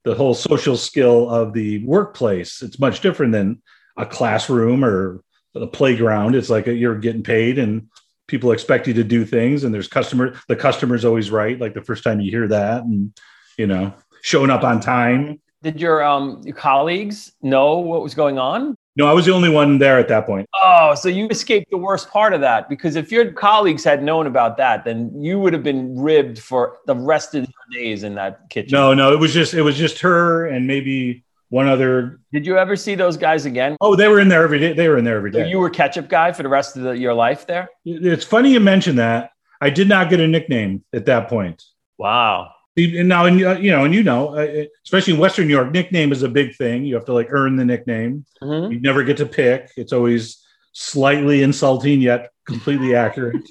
the 0.03 0.13
whole 0.13 0.35
social 0.35 0.77
skill 0.77 1.31
of 1.31 1.53
the 1.53 1.83
workplace. 1.83 2.61
It's 2.61 2.77
much 2.77 3.01
different 3.01 3.31
than 3.31 3.63
a 3.97 4.05
classroom 4.05 4.85
or 4.85 5.23
a 5.55 5.65
playground. 5.65 6.35
It's 6.35 6.51
like 6.51 6.67
a, 6.67 6.73
you're 6.75 6.99
getting 6.99 7.23
paid 7.23 7.57
and 7.57 7.87
people 8.31 8.51
expect 8.51 8.87
you 8.87 8.93
to 8.95 9.03
do 9.03 9.25
things, 9.25 9.63
and 9.63 9.73
there's 9.73 9.87
customer. 9.87 10.39
The 10.47 10.55
customer's 10.55 11.05
always 11.05 11.29
right. 11.29 11.59
Like 11.59 11.75
the 11.75 11.83
first 11.83 12.03
time 12.03 12.19
you 12.19 12.31
hear 12.31 12.47
that, 12.47 12.83
and 12.83 13.13
you 13.57 13.67
know, 13.67 13.93
showing 14.23 14.49
up 14.49 14.63
on 14.63 14.79
time 14.79 15.39
did 15.61 15.79
your 15.79 16.03
um 16.03 16.41
your 16.43 16.55
colleagues 16.55 17.33
know 17.41 17.77
what 17.77 18.01
was 18.01 18.15
going 18.15 18.39
on? 18.39 18.75
No, 18.97 19.07
I 19.07 19.13
was 19.13 19.25
the 19.25 19.33
only 19.33 19.49
one 19.49 19.77
there 19.77 19.97
at 19.99 20.09
that 20.09 20.25
point. 20.25 20.49
Oh, 20.61 20.95
so 20.95 21.07
you 21.07 21.27
escaped 21.29 21.71
the 21.71 21.77
worst 21.77 22.09
part 22.09 22.33
of 22.33 22.41
that 22.41 22.67
because 22.67 22.97
if 22.97 23.09
your 23.11 23.31
colleagues 23.31 23.85
had 23.85 24.03
known 24.03 24.27
about 24.27 24.57
that, 24.57 24.83
then 24.83 25.11
you 25.21 25.39
would 25.39 25.53
have 25.53 25.63
been 25.63 25.97
ribbed 25.97 26.39
for 26.39 26.77
the 26.87 26.95
rest 26.95 27.33
of 27.33 27.43
your 27.43 27.81
days 27.81 28.03
in 28.03 28.15
that 28.15 28.49
kitchen. 28.49 28.71
No, 28.71 28.93
no, 28.93 29.13
it 29.13 29.19
was 29.19 29.33
just 29.33 29.53
it 29.53 29.61
was 29.61 29.77
just 29.77 29.99
her 29.99 30.47
and 30.47 30.67
maybe 30.67 31.23
one 31.51 31.67
other. 31.67 32.19
Did 32.31 32.45
you 32.45 32.57
ever 32.57 32.77
see 32.77 32.95
those 32.95 33.17
guys 33.17 33.45
again? 33.45 33.75
Oh, 33.81 33.95
they 33.95 34.07
were 34.07 34.21
in 34.21 34.29
there 34.29 34.43
every 34.43 34.57
day. 34.57 34.71
They 34.73 34.87
were 34.87 34.97
in 34.97 35.03
there 35.03 35.17
every 35.17 35.31
day. 35.31 35.43
So 35.43 35.47
you 35.47 35.59
were 35.59 35.69
ketchup 35.69 36.07
guy 36.07 36.31
for 36.31 36.43
the 36.43 36.49
rest 36.49 36.77
of 36.77 36.83
the, 36.83 36.91
your 36.97 37.13
life 37.13 37.45
there. 37.45 37.69
It's 37.85 38.23
funny 38.23 38.53
you 38.53 38.61
mention 38.61 38.95
that. 38.95 39.31
I 39.59 39.69
did 39.69 39.89
not 39.89 40.09
get 40.09 40.21
a 40.21 40.27
nickname 40.27 40.83
at 40.93 41.05
that 41.05 41.27
point. 41.27 41.61
Wow. 41.97 42.51
And 42.77 43.09
now, 43.09 43.25
and 43.25 43.43
uh, 43.43 43.57
you 43.59 43.69
know, 43.69 43.83
and 43.83 43.93
you 43.93 44.01
know, 44.01 44.29
uh, 44.29 44.63
especially 44.85 45.13
in 45.13 45.19
Western 45.19 45.47
New 45.47 45.53
York, 45.53 45.71
nickname 45.71 46.13
is 46.13 46.23
a 46.23 46.29
big 46.29 46.55
thing. 46.55 46.85
You 46.85 46.95
have 46.95 47.05
to 47.05 47.13
like 47.13 47.27
earn 47.29 47.57
the 47.57 47.65
nickname. 47.65 48.25
Mm-hmm. 48.41 48.71
You 48.71 48.79
never 48.79 49.03
get 49.03 49.17
to 49.17 49.25
pick. 49.25 49.69
It's 49.75 49.91
always 49.91 50.41
slightly 50.71 51.43
insulting 51.43 51.99
yet 51.99 52.31
completely 52.47 52.95
accurate. 52.95 53.43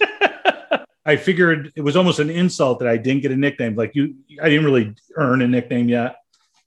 I 1.05 1.17
figured 1.17 1.71
it 1.77 1.83
was 1.83 1.97
almost 1.97 2.19
an 2.19 2.31
insult 2.31 2.79
that 2.79 2.89
I 2.89 2.97
didn't 2.97 3.21
get 3.21 3.31
a 3.31 3.37
nickname. 3.37 3.77
Like 3.77 3.95
you, 3.95 4.15
I 4.43 4.49
didn't 4.49 4.65
really 4.65 4.95
earn 5.17 5.43
a 5.43 5.49
nickname 5.49 5.91
yet. 5.91 6.17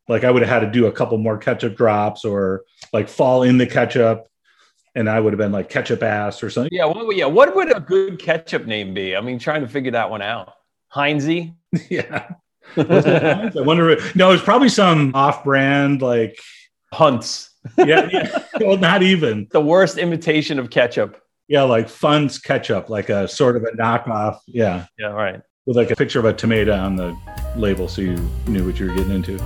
Like 0.07 0.23
I 0.23 0.31
would 0.31 0.41
have 0.41 0.49
had 0.49 0.59
to 0.59 0.71
do 0.71 0.87
a 0.87 0.91
couple 0.91 1.17
more 1.17 1.37
ketchup 1.37 1.77
drops 1.77 2.25
or 2.25 2.63
like 2.91 3.07
fall 3.07 3.43
in 3.43 3.57
the 3.57 3.67
ketchup, 3.67 4.27
and 4.95 5.09
I 5.09 5.19
would 5.19 5.33
have 5.33 5.37
been 5.37 5.51
like 5.51 5.69
ketchup 5.69 6.03
ass 6.03 6.43
or 6.43 6.49
something. 6.49 6.69
Yeah, 6.71 6.85
what, 6.85 7.15
yeah. 7.15 7.25
What 7.25 7.55
would 7.55 7.75
a 7.75 7.79
good 7.79 8.19
ketchup 8.19 8.65
name 8.65 8.93
be? 8.93 9.15
I 9.15 9.21
mean, 9.21 9.39
trying 9.39 9.61
to 9.61 9.67
figure 9.67 9.91
that 9.91 10.09
one 10.09 10.21
out. 10.21 10.53
Heinzie. 10.93 11.55
yeah. 11.89 12.29
I 12.77 13.51
wonder. 13.55 13.97
no, 14.15 14.31
it's 14.31 14.43
probably 14.43 14.69
some 14.69 15.13
off-brand 15.15 16.01
like 16.01 16.39
Hunts. 16.93 17.49
yeah, 17.77 18.09
yeah. 18.11 18.39
Well, 18.59 18.77
not 18.77 19.03
even 19.03 19.47
the 19.51 19.61
worst 19.61 19.97
imitation 19.97 20.59
of 20.59 20.69
ketchup. 20.69 21.21
Yeah, 21.47 21.63
like 21.63 21.89
Funt's 21.89 22.37
ketchup, 22.37 22.89
like 22.89 23.09
a 23.09 23.27
sort 23.27 23.57
of 23.57 23.63
a 23.63 23.71
knockoff. 23.71 24.39
Yeah. 24.47 24.85
Yeah. 24.97 25.07
Right. 25.07 25.41
With 25.65 25.77
like 25.77 25.91
a 25.91 25.95
picture 25.95 26.19
of 26.19 26.25
a 26.25 26.33
tomato 26.33 26.73
on 26.73 26.95
the 26.95 27.17
label, 27.55 27.87
so 27.87 28.01
you 28.01 28.15
knew 28.47 28.65
what 28.65 28.79
you 28.79 28.89
were 28.89 28.95
getting 28.95 29.13
into. 29.13 29.39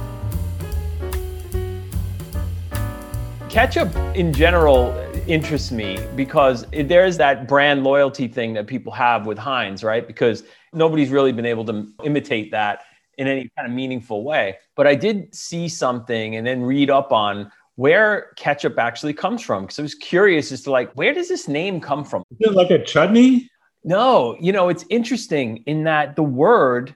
Ketchup 3.57 3.95
in 4.15 4.31
general 4.33 4.94
interests 5.25 5.71
me 5.71 5.98
because 6.15 6.63
there's 6.71 7.18
that 7.18 7.48
brand 7.48 7.83
loyalty 7.83 8.27
thing 8.27 8.54
that 8.54 8.68
people 8.68 8.92
have 8.92 9.25
with 9.25 9.39
Heinz, 9.39 9.83
right? 9.83 10.06
Because 10.06 10.44
nobody's 10.74 11.09
really 11.09 11.31
been 11.31 11.48
able 11.48 11.65
to 11.65 11.92
imitate 12.04 12.51
that 12.51 12.81
in 13.18 13.25
any 13.25 13.50
kind 13.57 13.68
of 13.68 13.74
meaningful 13.74 14.24
way. 14.24 14.57
But 14.75 14.86
I 14.86 14.94
did 14.94 15.33
see 15.33 15.68
something 15.69 16.36
and 16.36 16.45
then 16.45 16.62
read 16.62 16.92
up 16.92 17.12
on 17.12 17.51
where 17.77 18.31
ketchup 18.36 18.77
actually 18.77 19.13
comes 19.13 19.42
from 19.42 19.63
because 19.63 19.80
I 19.80 19.81
was 19.81 19.95
curious 19.95 20.51
as 20.51 20.62
to 20.62 20.69
like 20.69 20.94
where 20.94 21.15
does 21.15 21.27
this 21.27 21.48
name 21.48 21.81
come 21.81 22.06
from? 22.06 22.21
Is 22.39 22.51
it 22.51 22.54
like 22.54 22.69
a 22.69 22.83
chutney? 22.83 23.50
No, 23.83 24.38
you 24.39 24.51
know 24.51 24.69
it's 24.69 24.86
interesting 24.92 25.63
in 25.65 25.86
that 25.86 26.15
the 26.15 26.21
word 26.21 26.94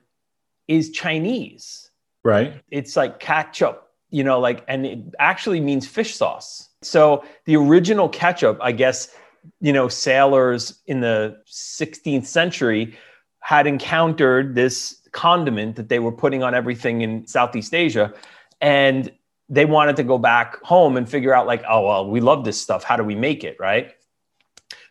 is 0.68 0.92
Chinese. 0.92 1.90
Right. 2.24 2.62
It's 2.70 2.96
like 2.96 3.20
ketchup, 3.20 3.91
you 4.12 4.24
know, 4.24 4.40
like 4.40 4.64
and 4.68 4.86
it 4.86 5.00
actually 5.18 5.60
means 5.60 5.88
fish 5.88 6.16
sauce. 6.16 6.70
So 6.84 7.24
the 7.46 7.56
original 7.56 8.10
ketchup, 8.10 8.60
I 8.62 8.72
guess, 8.72 9.14
you 9.60 9.74
know, 9.74 9.88
sailors 9.88 10.80
in 10.86 11.00
the 11.02 11.38
16th 11.48 12.26
century 12.26 12.96
had 13.40 13.66
encountered 13.66 14.54
this 14.54 14.98
condiment 15.12 15.76
that 15.76 15.90
they 15.90 16.00
were 16.00 16.12
putting 16.12 16.44
on 16.44 16.54
everything 16.54 17.02
in 17.02 17.26
Southeast 17.28 17.74
Asia. 17.74 18.14
And 18.62 19.12
they 19.50 19.66
wanted 19.66 19.96
to 19.98 20.04
go 20.04 20.18
back 20.18 20.62
home 20.64 20.96
and 20.96 21.10
figure 21.10 21.34
out, 21.34 21.48
like, 21.48 21.64
oh, 21.68 21.86
well, 21.86 22.10
we 22.10 22.22
love 22.22 22.46
this 22.46 22.62
stuff. 22.62 22.84
How 22.84 22.96
do 22.96 23.04
we 23.04 23.16
make 23.16 23.44
it? 23.44 23.58
Right. 23.60 23.92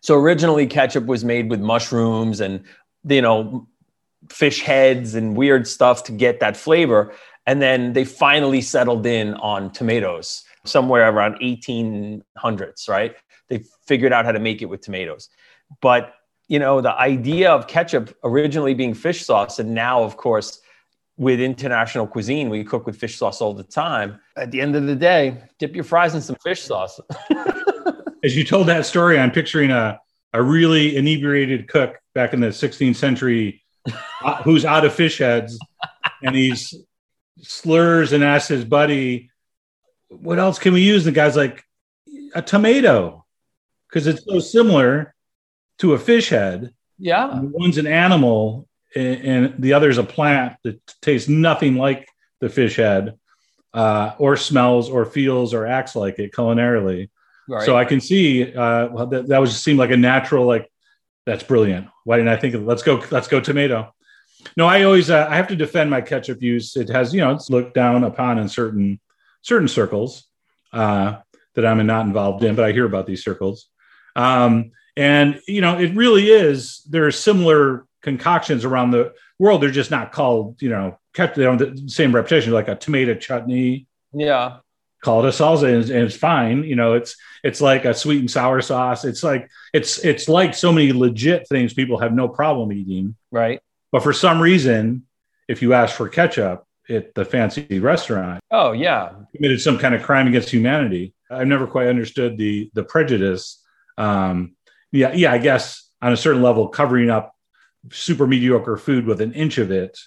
So 0.00 0.16
originally, 0.16 0.66
ketchup 0.66 1.06
was 1.06 1.24
made 1.24 1.48
with 1.48 1.60
mushrooms 1.60 2.40
and, 2.40 2.62
you 3.04 3.22
know, 3.22 3.66
fish 4.28 4.60
heads 4.60 5.14
and 5.14 5.36
weird 5.36 5.66
stuff 5.66 6.04
to 6.04 6.12
get 6.12 6.40
that 6.40 6.56
flavor. 6.56 7.12
And 7.46 7.60
then 7.60 7.92
they 7.94 8.04
finally 8.04 8.60
settled 8.60 9.06
in 9.06 9.34
on 9.34 9.70
tomatoes 9.70 10.44
somewhere 10.64 11.08
around 11.10 11.36
1800s, 11.40 12.88
right? 12.88 13.16
They 13.48 13.64
figured 13.86 14.12
out 14.12 14.24
how 14.24 14.32
to 14.32 14.38
make 14.38 14.62
it 14.62 14.66
with 14.66 14.82
tomatoes. 14.82 15.28
But 15.80 16.14
you 16.48 16.58
know, 16.58 16.80
the 16.80 16.92
idea 16.92 17.52
of 17.52 17.68
ketchup 17.68 18.16
originally 18.24 18.74
being 18.74 18.92
fish 18.92 19.24
sauce, 19.24 19.60
and 19.60 19.72
now, 19.72 20.02
of 20.02 20.16
course, 20.16 20.60
with 21.16 21.40
international 21.40 22.08
cuisine, 22.08 22.50
we 22.50 22.64
cook 22.64 22.86
with 22.86 22.96
fish 22.96 23.16
sauce 23.16 23.40
all 23.40 23.54
the 23.54 23.62
time. 23.62 24.18
At 24.36 24.50
the 24.50 24.60
end 24.60 24.74
of 24.74 24.86
the 24.86 24.96
day, 24.96 25.44
dip 25.60 25.76
your 25.76 25.84
fries 25.84 26.14
in 26.14 26.20
some 26.20 26.34
fish 26.42 26.62
sauce. 26.62 26.98
As 28.24 28.36
you 28.36 28.42
told 28.42 28.66
that 28.66 28.84
story, 28.84 29.16
I'm 29.16 29.30
picturing 29.30 29.70
a, 29.70 30.00
a 30.32 30.42
really 30.42 30.96
inebriated 30.96 31.68
cook 31.68 32.00
back 32.14 32.32
in 32.32 32.40
the 32.40 32.48
16th 32.48 32.96
century 32.96 33.62
uh, 34.24 34.42
who's 34.42 34.64
out 34.64 34.84
of 34.84 34.92
fish 34.92 35.18
heads 35.18 35.56
and 36.22 36.34
he's 36.34 36.74
slurs 37.42 38.12
and 38.12 38.24
asks 38.24 38.48
his 38.48 38.64
buddy, 38.64 39.30
What 40.08 40.38
else 40.38 40.58
can 40.58 40.72
we 40.72 40.82
use? 40.82 41.04
The 41.04 41.12
guy's 41.12 41.36
like, 41.36 41.62
A 42.34 42.42
tomato, 42.42 43.24
because 43.88 44.06
it's 44.06 44.24
so 44.24 44.38
similar 44.38 45.14
to 45.78 45.94
a 45.94 45.98
fish 45.98 46.28
head. 46.28 46.72
Yeah. 46.98 47.40
One's 47.42 47.78
an 47.78 47.86
animal 47.86 48.68
and, 48.94 49.20
and 49.22 49.62
the 49.62 49.72
other's 49.72 49.98
a 49.98 50.04
plant 50.04 50.56
that 50.64 50.80
tastes 51.00 51.28
nothing 51.28 51.76
like 51.76 52.08
the 52.40 52.48
fish 52.48 52.76
head, 52.76 53.18
uh, 53.72 54.12
or 54.18 54.36
smells 54.36 54.90
or 54.90 55.04
feels 55.04 55.54
or 55.54 55.66
acts 55.66 55.94
like 55.94 56.18
it 56.18 56.32
culinarily. 56.32 57.10
Right. 57.48 57.64
So 57.64 57.76
I 57.76 57.84
can 57.84 58.00
see 58.00 58.54
uh, 58.54 58.88
well, 58.88 59.06
that, 59.06 59.28
that 59.28 59.38
was 59.38 59.50
just 59.50 59.64
seemed 59.64 59.78
like 59.78 59.90
a 59.90 59.96
natural, 59.96 60.46
like 60.46 60.70
that's 61.26 61.42
brilliant. 61.42 61.88
Why 62.04 62.16
didn't 62.16 62.32
I 62.32 62.36
think 62.36 62.54
of 62.54 62.64
let's 62.64 62.82
go, 62.82 63.02
let's 63.10 63.28
go 63.28 63.40
tomato. 63.40 63.94
No, 64.56 64.66
I 64.66 64.82
always 64.82 65.10
uh, 65.10 65.26
I 65.28 65.36
have 65.36 65.48
to 65.48 65.56
defend 65.56 65.90
my 65.90 66.00
ketchup 66.00 66.42
use. 66.42 66.76
It 66.76 66.88
has, 66.88 67.14
you 67.14 67.20
know, 67.20 67.32
it's 67.32 67.50
looked 67.50 67.74
down 67.74 68.04
upon 68.04 68.38
in 68.38 68.48
certain 68.48 69.00
certain 69.42 69.68
circles 69.68 70.24
uh, 70.72 71.18
that 71.54 71.66
I'm 71.66 71.84
not 71.86 72.06
involved 72.06 72.44
in, 72.44 72.54
but 72.54 72.64
I 72.64 72.72
hear 72.72 72.84
about 72.84 73.06
these 73.06 73.24
circles. 73.24 73.66
Um, 74.16 74.72
and, 74.96 75.40
you 75.46 75.60
know, 75.60 75.78
it 75.78 75.94
really 75.94 76.28
is, 76.28 76.82
there 76.88 77.06
are 77.06 77.12
similar 77.12 77.86
concoctions 78.02 78.64
around 78.64 78.90
the 78.90 79.12
world. 79.38 79.62
They're 79.62 79.70
just 79.70 79.90
not 79.90 80.12
called, 80.12 80.60
you 80.60 80.68
know, 80.68 80.98
kept 81.14 81.36
they 81.36 81.44
don't 81.44 81.58
the 81.58 81.88
same 81.88 82.14
reputation 82.14 82.52
like 82.52 82.68
a 82.68 82.76
tomato 82.76 83.14
chutney. 83.14 83.86
Yeah. 84.12 84.58
Call 85.02 85.24
it 85.24 85.28
a 85.28 85.32
salsa 85.32 85.74
and, 85.74 85.90
and, 85.90 86.04
it's 86.04 86.16
fine. 86.16 86.64
You 86.64 86.76
know, 86.76 86.92
it's 86.92 87.16
it's 87.42 87.62
like 87.62 87.86
a 87.86 87.94
sweet 87.94 88.20
and 88.20 88.30
sour 88.30 88.60
sauce. 88.60 89.06
It's 89.06 89.22
like 89.22 89.48
it's 89.72 90.04
it's 90.04 90.28
like 90.28 90.54
so 90.54 90.72
many 90.72 90.92
legit 90.92 91.48
things 91.48 91.72
people 91.72 91.98
have 91.98 92.12
no 92.12 92.28
problem 92.28 92.70
eating. 92.70 93.16
Right. 93.30 93.60
But 93.92 94.02
for 94.02 94.12
some 94.12 94.40
reason, 94.40 95.06
if 95.48 95.62
you 95.62 95.74
ask 95.74 95.96
for 95.96 96.08
ketchup 96.08 96.64
at 96.88 97.14
the 97.14 97.24
fancy 97.24 97.78
restaurant, 97.80 98.40
oh 98.50 98.72
yeah, 98.72 99.12
committed 99.34 99.60
some 99.60 99.78
kind 99.78 99.94
of 99.94 100.02
crime 100.02 100.28
against 100.28 100.50
humanity. 100.50 101.14
I've 101.30 101.46
never 101.46 101.66
quite 101.66 101.88
understood 101.88 102.38
the 102.38 102.70
the 102.74 102.84
prejudice. 102.84 103.62
Um, 103.98 104.56
yeah, 104.92 105.12
yeah, 105.12 105.32
I 105.32 105.38
guess 105.38 105.88
on 106.02 106.12
a 106.12 106.16
certain 106.16 106.42
level, 106.42 106.68
covering 106.68 107.10
up 107.10 107.34
super 107.90 108.26
mediocre 108.26 108.76
food 108.76 109.06
with 109.06 109.20
an 109.20 109.32
inch 109.32 109.58
of 109.58 109.70
it, 109.70 109.98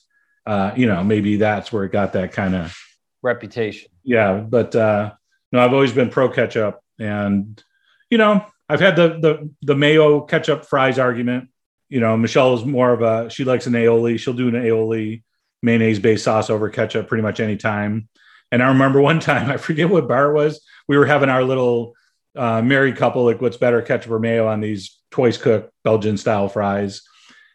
uh, 0.46 0.72
you 0.76 0.86
know, 0.86 1.04
maybe 1.04 1.38
that's 1.38 1.72
where 1.72 1.84
it 1.86 1.92
got 1.92 2.14
that 2.14 2.32
kind 2.32 2.56
of 2.56 2.76
reputation. 3.22 3.90
Yeah, 4.04 4.38
but 4.38 4.76
uh, 4.76 5.14
no, 5.52 5.60
I've 5.60 5.74
always 5.74 5.94
been 5.94 6.10
pro 6.10 6.30
ketchup, 6.30 6.82
and 7.00 7.62
you 8.10 8.18
know, 8.18 8.46
I've 8.68 8.82
had 8.82 8.96
the 8.96 9.20
the 9.20 9.50
the 9.62 9.76
mayo 9.76 10.22
ketchup 10.22 10.66
fries 10.66 11.00
argument. 11.00 11.50
You 11.94 12.00
know, 12.00 12.18
Michelle 12.18 12.56
is 12.56 12.66
more 12.66 12.92
of 12.92 13.04
a 13.04 13.30
she 13.30 13.44
likes 13.44 13.68
an 13.68 13.74
aioli. 13.74 14.18
She'll 14.18 14.34
do 14.34 14.48
an 14.48 14.56
aioli 14.56 15.22
mayonnaise 15.62 16.00
based 16.00 16.24
sauce 16.24 16.50
over 16.50 16.68
ketchup 16.68 17.08
pretty 17.08 17.22
much 17.22 17.40
any 17.40 17.56
time. 17.56 18.10
And 18.52 18.64
I 18.64 18.70
remember 18.70 19.00
one 19.00 19.20
time, 19.32 19.52
I 19.52 19.58
forget 19.58 19.92
what 19.92 20.08
bar 20.08 20.32
it 20.32 20.34
was. 20.34 20.60
We 20.88 20.98
were 20.98 21.06
having 21.06 21.30
our 21.30 21.44
little 21.44 21.94
uh, 22.36 22.64
married 22.64 22.98
couple, 22.98 23.26
like 23.26 23.42
what's 23.42 23.58
better, 23.58 23.80
ketchup 23.84 24.12
or 24.12 24.18
mayo 24.18 24.48
on 24.48 24.60
these 24.60 24.98
twice 25.12 25.38
cooked 25.38 25.72
Belgian 25.84 26.18
style 26.18 26.50
fries. 26.50 27.04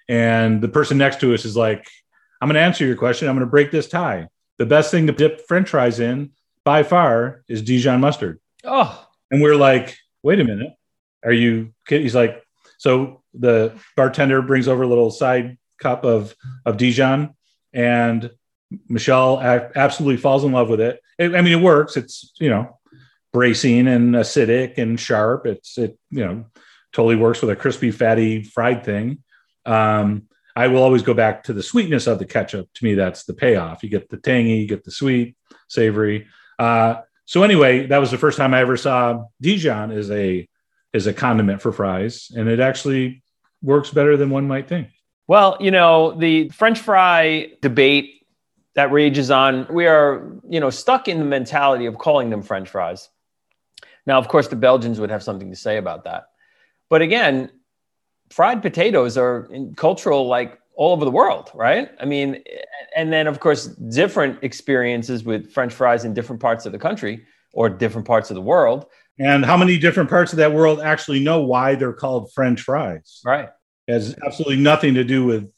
And 0.09 0.63
the 0.63 0.69
person 0.69 0.99
next 0.99 1.19
to 1.23 1.35
us 1.35 1.45
is 1.45 1.57
like, 1.57 1.85
I'm 2.41 2.47
going 2.47 2.55
to 2.55 2.61
answer 2.61 2.87
your 2.87 2.95
question. 2.95 3.29
I'm 3.29 3.35
going 3.35 3.45
to 3.45 3.51
break 3.51 3.73
this 3.73 3.89
tie. 3.89 4.29
The 4.59 4.67
best 4.67 4.93
thing 4.93 5.09
to 5.09 5.13
dip 5.13 5.49
french 5.49 5.71
fries 5.71 5.99
in 5.99 6.31
by 6.65 6.85
far 6.85 7.43
is 7.49 7.61
Dijon 7.61 8.01
mustard. 8.01 8.39
Oh. 8.63 9.05
And 9.33 9.43
we're 9.43 9.57
like, 9.57 9.99
wait 10.23 10.39
a 10.39 10.45
minute. 10.45 10.75
Are 11.25 11.33
you 11.33 11.75
kidding? 11.89 12.05
He's 12.05 12.15
like, 12.15 12.41
so 12.79 13.23
the 13.35 13.79
bartender 13.97 14.41
brings 14.41 14.69
over 14.69 14.85
a 14.85 14.87
little 14.87 15.11
side 15.11 15.59
cup 15.79 16.05
of, 16.05 16.35
of 16.65 16.77
Dijon 16.77 17.35
and 17.73 18.31
Michelle 18.89 19.41
absolutely 19.41 20.17
falls 20.17 20.45
in 20.45 20.53
love 20.53 20.69
with 20.69 20.81
it. 20.81 21.01
it. 21.19 21.35
I 21.35 21.43
mean, 21.43 21.59
it 21.59 21.63
works. 21.63 21.97
It's, 21.97 22.33
you 22.39 22.51
know, 22.51 22.79
bracing 23.33 23.87
and 23.89 24.15
acidic 24.15 24.79
and 24.79 24.99
sharp. 24.99 25.47
It's, 25.47 25.79
it, 25.79 25.99
you 26.11 26.25
know, 26.25 26.47
totally 26.93 27.17
works 27.17 27.41
with 27.41 27.51
a 27.51 27.57
crispy, 27.57 27.91
fatty 27.91 28.43
fried 28.43 28.85
thing. 28.85 29.23
Um, 29.67 30.25
I 30.55 30.69
will 30.69 30.83
always 30.83 31.03
go 31.03 31.15
back 31.15 31.45
to 31.45 31.53
the 31.53 31.63
sweetness 31.63 32.07
of 32.07 32.19
the 32.19 32.27
ketchup. 32.27 32.69
To 32.75 32.85
me, 32.85 32.95
that's 32.95 33.25
the 33.25 33.35
payoff. 33.35 33.83
You 33.83 33.89
get 33.89 34.09
the 34.09 34.17
tangy, 34.17 34.57
you 34.57 34.67
get 34.67 34.85
the 34.85 34.91
sweet, 34.91 35.37
savory. 35.69 36.27
Uh, 36.59 36.97
so 37.27 37.43
anyway, 37.43 37.87
that 37.87 37.99
was 37.99 38.11
the 38.11 38.19
first 38.19 38.39
time 38.39 38.55
I 38.55 38.61
ever 38.61 38.77
saw 38.77 39.25
Dijon 39.41 39.93
as 39.93 40.11
a 40.11 40.49
as 40.95 41.07
a 41.07 41.13
condiment 41.13 41.61
for 41.61 41.73
fries, 41.73 42.31
and 42.35 42.49
it 42.49 42.61
actually 42.61 43.23
works 43.63 43.91
better 43.91 44.17
than 44.17 44.31
one 44.31 44.47
might 44.49 44.69
think. 44.69 44.89
Well, 45.27 45.57
you 45.61 45.71
know, 45.71 46.13
the 46.19 46.49
French 46.51 46.79
fry 46.81 47.53
debate 47.61 48.27
that 48.75 48.93
rages 48.93 49.31
on, 49.31 49.67
we 49.71 49.87
are, 49.87 50.33
you 50.49 50.61
know, 50.61 50.71
stuck 50.71 51.09
in 51.09 51.19
the 51.19 51.25
mentality 51.25 51.87
of 51.87 51.99
calling 51.99 52.31
them 52.31 52.43
French 52.43 52.69
fries. 52.69 53.09
Now, 54.07 54.19
of 54.19 54.29
course, 54.29 54.49
the 54.49 54.57
Belgians 54.57 55.01
would 55.01 55.11
have 55.11 55.23
something 55.23 55.51
to 55.51 55.57
say 55.57 55.77
about 55.77 56.05
that. 56.05 56.29
But 56.89 57.03
again, 57.03 57.51
fried 58.31 58.63
potatoes 58.63 59.19
are 59.19 59.49
cultural 59.77 60.27
like 60.27 60.59
all 60.75 60.93
over 60.93 61.05
the 61.05 61.11
world, 61.11 61.51
right? 61.55 61.91
I 62.01 62.05
mean, 62.05 62.43
and 62.95 63.13
then 63.13 63.27
of 63.27 63.41
course, 63.41 63.67
different 63.67 64.43
experiences 64.43 65.25
with 65.25 65.53
French 65.53 65.75
fries 65.75 66.05
in 66.05 66.15
different 66.15 66.41
parts 66.41 66.65
of 66.65 66.73
the 66.73 66.79
country 66.79 67.27
or 67.53 67.69
different 67.69 68.07
parts 68.07 68.31
of 68.31 68.37
the 68.37 68.41
world. 68.41 68.87
And 69.19 69.45
how 69.45 69.57
many 69.57 69.79
different 69.79 70.09
parts 70.09 70.33
of 70.33 70.39
that 70.39 70.53
world 70.53 70.81
actually 70.81 71.21
know 71.21 71.41
why 71.41 71.75
they're 71.75 71.93
called 71.93 72.33
French 72.33 72.63
fries? 72.63 73.21
Right. 73.25 73.49
It 73.87 73.93
has 73.93 74.17
absolutely 74.25 74.59
nothing 74.59 74.95
to 74.95 75.05
do 75.05 75.25
with 75.25 75.51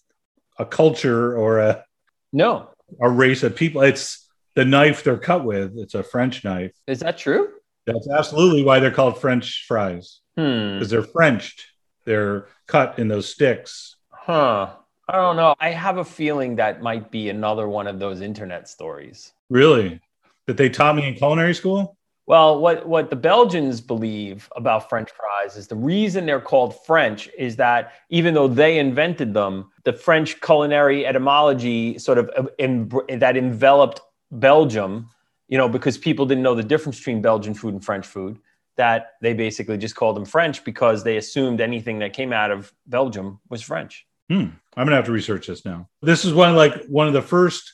a 0.59 0.65
culture 0.65 1.37
or 1.37 1.59
a 1.59 1.85
no 2.33 2.71
a 3.01 3.09
race 3.09 3.43
of 3.43 3.55
people. 3.55 3.83
It's 3.83 4.29
the 4.55 4.65
knife 4.65 5.05
they're 5.05 5.19
cut 5.19 5.45
with. 5.45 5.77
It's 5.77 5.95
a 5.95 6.03
French 6.03 6.45
knife. 6.45 6.73
Is 6.87 7.01
that 7.01 7.19
true? 7.19 7.51
That's 7.87 8.09
absolutely 8.11 8.65
why 8.65 8.81
they're 8.81 8.91
called 8.91 9.21
French 9.21 9.65
fries. 9.67 10.21
Because 10.35 10.87
hmm. 10.87 10.91
they're 10.91 11.03
Frenched. 11.03 11.67
They're 12.05 12.47
cut 12.67 12.99
in 12.99 13.09
those 13.09 13.29
sticks. 13.29 13.97
Huh. 14.11 14.75
I 15.09 15.17
don't 15.17 15.37
know. 15.37 15.55
I 15.59 15.71
have 15.71 15.99
a 15.99 16.05
feeling 16.05 16.57
that 16.57 16.83
might 16.83 17.11
be 17.11 17.31
another 17.31 17.69
one 17.69 17.87
of 17.87 17.99
those 17.99 18.21
internet 18.21 18.69
stories. 18.69 19.33
Really? 19.49 20.01
That 20.47 20.57
they 20.57 20.69
taught 20.69 20.95
me 20.95 21.09
in 21.09 21.15
culinary 21.15 21.55
school? 21.55 21.97
Well, 22.31 22.61
what, 22.61 22.87
what 22.87 23.11
the 23.11 23.17
Belgians 23.17 23.81
believe 23.81 24.49
about 24.55 24.89
French 24.89 25.11
fries 25.11 25.57
is 25.57 25.67
the 25.67 25.75
reason 25.75 26.27
they're 26.27 26.41
called 26.41 26.77
French 26.87 27.29
is 27.37 27.57
that 27.57 27.95
even 28.09 28.35
though 28.35 28.47
they 28.47 28.79
invented 28.79 29.35
them, 29.35 29.73
the 29.83 29.93
French 29.93 30.41
culinary 30.41 31.05
etymology 31.05 31.99
sort 31.99 32.19
of 32.19 32.31
uh, 32.37 32.45
in, 32.57 32.89
that 33.19 33.37
enveloped 33.37 34.01
Belgium, 34.31 35.11
you 35.49 35.59
know, 35.59 35.69
because 35.69 35.99
people 35.99 36.25
didn't 36.25 36.45
know 36.45 36.55
the 36.55 36.63
difference 36.63 36.99
between 36.99 37.21
Belgian 37.21 37.53
food 37.53 37.75
and 37.75 37.85
French 37.85 38.07
food, 38.07 38.39
that 38.77 39.15
they 39.21 39.35
basically 39.35 39.77
just 39.77 39.97
called 39.97 40.15
them 40.15 40.25
French 40.25 40.63
because 40.63 41.03
they 41.03 41.17
assumed 41.17 41.61
anything 41.61 41.99
that 41.99 42.13
came 42.13 42.33
out 42.33 42.53
of 42.53 42.73
Belgium 42.87 43.41
was 43.49 43.61
French. 43.61 44.07
Hmm. 44.29 44.51
I'm 44.77 44.87
gonna 44.87 44.95
have 44.95 45.07
to 45.07 45.11
research 45.11 45.49
this 45.49 45.65
now. 45.65 45.89
This 46.01 46.25
is 46.25 46.33
one 46.33 46.55
like 46.55 46.87
one 46.87 47.09
of 47.09 47.13
the 47.13 47.23
first 47.23 47.73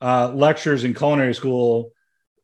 uh, 0.00 0.32
lectures 0.34 0.84
in 0.84 0.94
culinary 0.94 1.34
school 1.34 1.92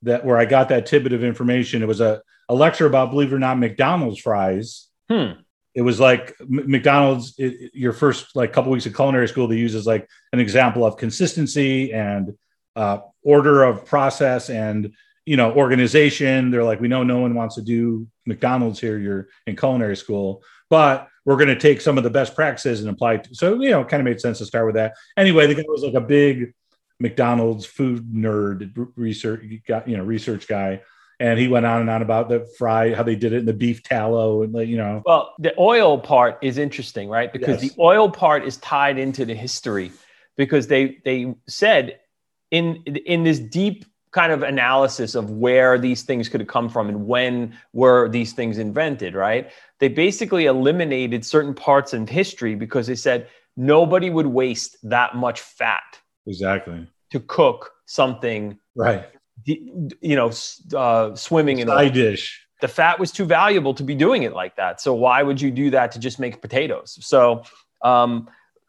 that 0.04 0.24
where 0.24 0.38
I 0.38 0.44
got 0.44 0.68
that 0.70 0.86
tidbit 0.86 1.12
of 1.12 1.24
information. 1.24 1.82
It 1.82 1.88
was 1.88 2.00
a, 2.00 2.22
a 2.48 2.54
lecture 2.54 2.86
about, 2.86 3.10
believe 3.10 3.32
it 3.32 3.36
or 3.36 3.38
not, 3.38 3.58
McDonald's 3.58 4.20
fries. 4.20 4.88
Hmm. 5.10 5.40
It 5.74 5.82
was 5.82 5.98
like 5.98 6.34
McDonald's. 6.40 7.34
It, 7.36 7.72
your 7.74 7.92
first 7.92 8.36
like 8.36 8.52
couple 8.52 8.70
weeks 8.70 8.86
of 8.86 8.94
culinary 8.94 9.26
school, 9.26 9.48
they 9.48 9.56
use 9.56 9.74
as 9.74 9.86
like 9.86 10.08
an 10.32 10.38
example 10.38 10.86
of 10.86 10.96
consistency 10.96 11.92
and 11.92 12.34
uh, 12.76 12.98
order 13.22 13.64
of 13.64 13.84
process 13.84 14.50
and 14.50 14.92
you 15.26 15.36
know 15.36 15.52
organization 15.52 16.50
they're 16.50 16.64
like 16.64 16.80
we 16.80 16.88
know 16.88 17.02
no 17.02 17.18
one 17.18 17.34
wants 17.34 17.54
to 17.54 17.62
do 17.62 18.06
mcdonald's 18.26 18.78
here 18.78 18.98
you're 18.98 19.28
in 19.46 19.56
culinary 19.56 19.96
school 19.96 20.42
but 20.68 21.08
we're 21.24 21.36
going 21.36 21.48
to 21.48 21.58
take 21.58 21.80
some 21.80 21.96
of 21.96 22.04
the 22.04 22.10
best 22.10 22.34
practices 22.34 22.80
and 22.80 22.90
apply 22.90 23.16
to 23.16 23.34
so 23.34 23.60
you 23.60 23.70
know 23.70 23.80
it 23.80 23.88
kind 23.88 24.00
of 24.00 24.04
made 24.04 24.20
sense 24.20 24.38
to 24.38 24.44
start 24.44 24.66
with 24.66 24.74
that 24.74 24.94
anyway 25.16 25.46
the 25.46 25.54
guy 25.54 25.62
was 25.66 25.82
like 25.82 25.94
a 25.94 26.00
big 26.00 26.52
mcdonald's 27.00 27.66
food 27.66 28.12
nerd 28.12 28.88
research 28.96 29.42
got 29.66 29.88
you 29.88 29.96
know 29.96 30.04
research 30.04 30.46
guy 30.46 30.80
and 31.20 31.38
he 31.38 31.48
went 31.48 31.66
on 31.66 31.80
and 31.80 31.90
on 31.90 32.02
about 32.02 32.28
the 32.28 32.46
fry 32.58 32.94
how 32.94 33.02
they 33.02 33.16
did 33.16 33.32
it 33.32 33.38
in 33.38 33.46
the 33.46 33.52
beef 33.52 33.82
tallow 33.82 34.42
and 34.42 34.52
like 34.52 34.68
you 34.68 34.76
know 34.76 35.02
well 35.04 35.34
the 35.38 35.54
oil 35.58 35.98
part 35.98 36.38
is 36.42 36.58
interesting 36.58 37.08
right 37.08 37.32
because 37.32 37.62
yes. 37.62 37.72
the 37.72 37.82
oil 37.82 38.10
part 38.10 38.44
is 38.44 38.56
tied 38.58 38.98
into 38.98 39.24
the 39.24 39.34
history 39.34 39.90
because 40.36 40.66
they 40.66 40.98
they 41.04 41.34
said 41.46 41.98
in 42.50 42.76
in 42.84 43.24
this 43.24 43.38
deep 43.38 43.84
kind 44.14 44.30
of 44.30 44.44
analysis 44.44 45.16
of 45.16 45.28
where 45.28 45.76
these 45.76 46.02
things 46.02 46.28
could 46.28 46.40
have 46.40 46.48
come 46.48 46.68
from 46.68 46.88
and 46.88 47.04
when 47.06 47.52
were 47.72 48.08
these 48.08 48.32
things 48.32 48.58
invented, 48.58 49.12
right? 49.12 49.50
They 49.80 49.88
basically 49.88 50.46
eliminated 50.46 51.24
certain 51.24 51.52
parts 51.52 51.92
in 51.92 52.06
history 52.06 52.54
because 52.54 52.86
they 52.86 52.94
said 52.94 53.26
nobody 53.56 54.10
would 54.10 54.28
waste 54.28 54.76
that 54.88 55.16
much 55.16 55.40
fat. 55.40 55.98
Exactly. 56.26 56.86
To 57.10 57.20
cook 57.20 57.72
something. 57.86 58.58
Right. 58.74 59.06
You 59.44 60.16
know, 60.16 60.32
uh, 60.74 61.14
swimming 61.14 61.58
in 61.58 61.68
a 61.68 61.90
dish. 61.90 62.40
The 62.60 62.68
fat 62.68 62.98
was 62.98 63.12
too 63.12 63.24
valuable 63.24 63.74
to 63.74 63.82
be 63.82 63.94
doing 63.94 64.22
it 64.22 64.32
like 64.32 64.56
that. 64.56 64.80
So 64.80 64.94
why 64.94 65.22
would 65.22 65.40
you 65.40 65.50
do 65.50 65.70
that 65.70 65.92
to 65.92 65.98
just 65.98 66.18
make 66.18 66.40
potatoes? 66.40 66.96
So 67.00 67.42
um, 67.82 68.28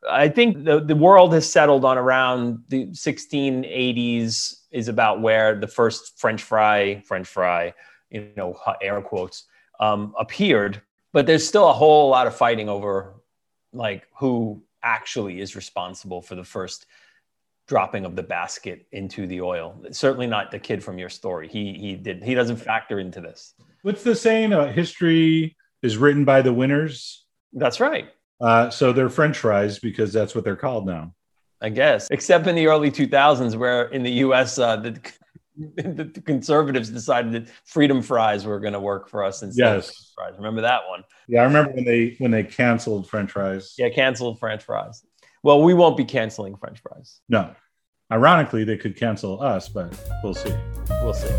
I 0.10 0.28
think 0.28 0.66
the, 0.66 0.82
the 0.82 0.96
world 0.96 1.34
has 1.34 1.50
settled 1.50 1.86
on 1.86 1.98
around 1.98 2.64
the 2.68 2.88
1680s 2.88 4.56
is 4.72 4.88
about 4.88 5.22
where 5.22 5.56
the 5.56 5.68
first 5.68 6.20
French 6.20 6.44
fry, 6.44 7.02
French 7.06 7.28
fry, 7.28 7.74
you 8.10 8.30
know, 8.36 8.58
air 8.82 9.02
quotes, 9.02 9.46
um, 9.80 10.14
appeared. 10.20 10.82
But 11.14 11.26
there's 11.26 11.48
still 11.48 11.70
a 11.70 11.74
whole 11.74 12.10
lot 12.10 12.28
of 12.28 12.36
fighting 12.36 12.68
over 12.68 13.16
like 13.72 14.08
who 14.18 14.62
actually 14.84 15.42
is 15.42 15.56
responsible 15.56 16.22
for 16.22 16.36
the 16.36 16.44
first 16.44 16.86
dropping 17.68 18.06
of 18.06 18.16
the 18.16 18.24
basket 18.24 18.88
into 18.92 19.28
the 19.28 19.42
oil. 19.42 19.82
Certainly 19.92 20.28
not 20.28 20.52
the 20.52 20.60
kid 20.60 20.84
from 20.84 20.98
your 20.98 21.10
story. 21.10 21.48
He 21.48 21.74
he 21.74 21.96
did 21.96 22.24
he 22.24 22.34
doesn't 22.34 22.58
factor 22.58 23.00
into 23.00 23.22
this. 23.22 23.54
What's 23.82 24.04
the 24.04 24.16
saying? 24.16 24.54
Uh, 24.54 24.72
history 24.72 25.56
is 25.82 25.98
written 25.98 26.26
by 26.26 26.42
the 26.42 26.54
winners. 26.54 27.26
That's 27.54 27.80
right. 27.80 28.10
Uh, 28.42 28.70
so 28.70 28.92
they're 28.92 29.10
French 29.10 29.38
fries 29.38 29.80
because 29.80 30.12
that's 30.12 30.36
what 30.36 30.44
they're 30.44 30.56
called 30.56 30.86
now. 30.86 31.14
I 31.62 31.70
guess, 31.70 32.08
except 32.12 32.48
in 32.48 32.56
the 32.56 32.68
early 32.68 32.92
2000s, 32.92 33.56
where 33.56 33.86
in 33.86 34.04
the 34.04 34.12
U.S. 34.12 34.60
Uh, 34.60 34.76
the, 34.76 35.00
the 35.76 36.22
conservatives 36.26 36.90
decided 36.90 37.32
that 37.32 37.54
freedom 37.64 38.02
fries 38.02 38.46
were 38.46 38.60
going 38.60 38.74
to 38.74 38.80
work 38.80 39.08
for 39.08 39.24
us 39.24 39.42
instead 39.42 39.76
yes. 39.76 39.90
of 39.90 39.96
fries. 40.16 40.34
Remember 40.38 40.62
that 40.62 40.82
one? 40.90 41.04
Yeah, 41.28 41.42
I 41.42 41.44
remember 41.46 41.72
when 41.72 41.86
they 41.86 42.16
when 42.18 42.32
they 42.32 42.44
canceled 42.44 43.10
French 43.10 43.32
fries. 43.32 43.74
Yeah, 43.78 43.90
canceled 43.90 44.40
French 44.40 44.64
fries. 44.64 45.04
Well, 45.46 45.62
we 45.62 45.76
won't 45.76 45.96
be 45.96 46.06
canceling 46.06 46.56
French 46.56 46.80
fries. 46.80 47.22
No. 47.30 47.54
Ironically, 48.12 48.64
they 48.64 48.78
could 48.78 48.98
cancel 48.98 49.40
us, 49.44 49.70
but 49.70 49.96
we'll 50.24 50.34
see. 50.34 50.52
We'll 51.04 51.14
see. 51.14 51.30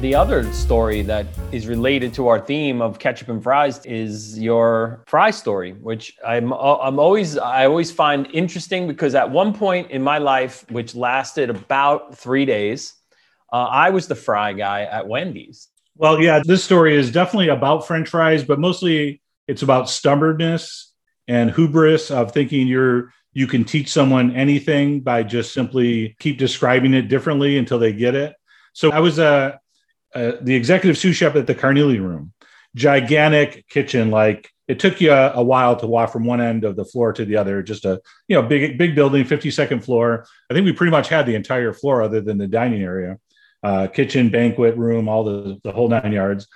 The 0.00 0.14
other 0.14 0.50
story 0.54 1.02
that 1.02 1.26
is 1.52 1.66
related 1.66 2.14
to 2.14 2.28
our 2.28 2.40
theme 2.40 2.80
of 2.80 2.98
ketchup 2.98 3.28
and 3.28 3.42
fries 3.42 3.84
is 3.84 4.38
your 4.38 5.04
fry 5.06 5.30
story, 5.30 5.72
which 5.72 6.16
I'm 6.26 6.54
I'm 6.54 6.98
always 6.98 7.36
I 7.36 7.66
always 7.66 7.92
find 7.92 8.26
interesting 8.32 8.88
because 8.88 9.14
at 9.14 9.30
one 9.30 9.52
point 9.52 9.90
in 9.90 10.02
my 10.02 10.16
life, 10.16 10.64
which 10.70 10.94
lasted 10.94 11.50
about 11.50 12.16
three 12.16 12.46
days, 12.46 12.94
uh, 13.52 13.56
I 13.56 13.90
was 13.90 14.08
the 14.08 14.14
fry 14.14 14.54
guy 14.54 14.84
at 14.84 15.06
Wendy's. 15.06 15.68
Well, 15.96 16.18
yeah, 16.22 16.40
this 16.42 16.64
story 16.64 16.96
is 16.96 17.12
definitely 17.12 17.48
about 17.48 17.86
French 17.86 18.08
fries, 18.08 18.42
but 18.42 18.58
mostly 18.58 19.20
it's 19.46 19.60
about 19.60 19.90
stubbornness 19.90 20.92
and 21.28 21.50
hubris 21.50 22.10
of 22.10 22.32
thinking 22.32 22.66
you're 22.66 23.12
you 23.32 23.46
can 23.46 23.64
teach 23.64 23.90
someone 23.90 24.34
anything 24.36 25.00
by 25.00 25.22
just 25.22 25.52
simply 25.52 26.16
keep 26.20 26.38
describing 26.38 26.94
it 26.94 27.08
differently 27.08 27.58
until 27.58 27.80
they 27.80 27.92
get 27.92 28.14
it. 28.14 28.34
So 28.72 28.92
I 28.92 29.00
was 29.00 29.18
a 29.18 29.58
uh, 30.14 30.32
the 30.40 30.54
executive 30.54 30.96
sous 30.96 31.16
chef 31.16 31.34
at 31.34 31.46
the 31.46 31.54
Carnelian 31.54 32.04
Room, 32.04 32.32
gigantic 32.76 33.68
kitchen. 33.68 34.10
Like 34.10 34.48
it 34.68 34.78
took 34.78 35.00
you 35.00 35.12
a, 35.12 35.32
a, 35.32 35.42
while 35.42 35.74
to 35.76 35.86
walk 35.86 36.12
from 36.12 36.24
one 36.24 36.40
end 36.40 36.64
of 36.64 36.76
the 36.76 36.84
floor 36.84 37.12
to 37.12 37.24
the 37.24 37.36
other. 37.36 37.62
Just 37.62 37.84
a 37.84 38.00
you 38.28 38.36
know 38.36 38.42
big 38.46 38.78
big 38.78 38.94
building, 38.94 39.24
fifty 39.24 39.50
second 39.50 39.80
floor. 39.80 40.26
I 40.50 40.54
think 40.54 40.64
we 40.64 40.72
pretty 40.72 40.92
much 40.92 41.08
had 41.08 41.26
the 41.26 41.34
entire 41.34 41.72
floor 41.72 42.02
other 42.02 42.20
than 42.20 42.38
the 42.38 42.46
dining 42.46 42.82
area, 42.82 43.18
uh, 43.62 43.88
kitchen, 43.88 44.30
banquet 44.30 44.76
room, 44.76 45.08
all 45.08 45.24
the 45.24 45.60
the 45.64 45.72
whole 45.72 45.88
nine 45.88 46.12
yards. 46.12 46.46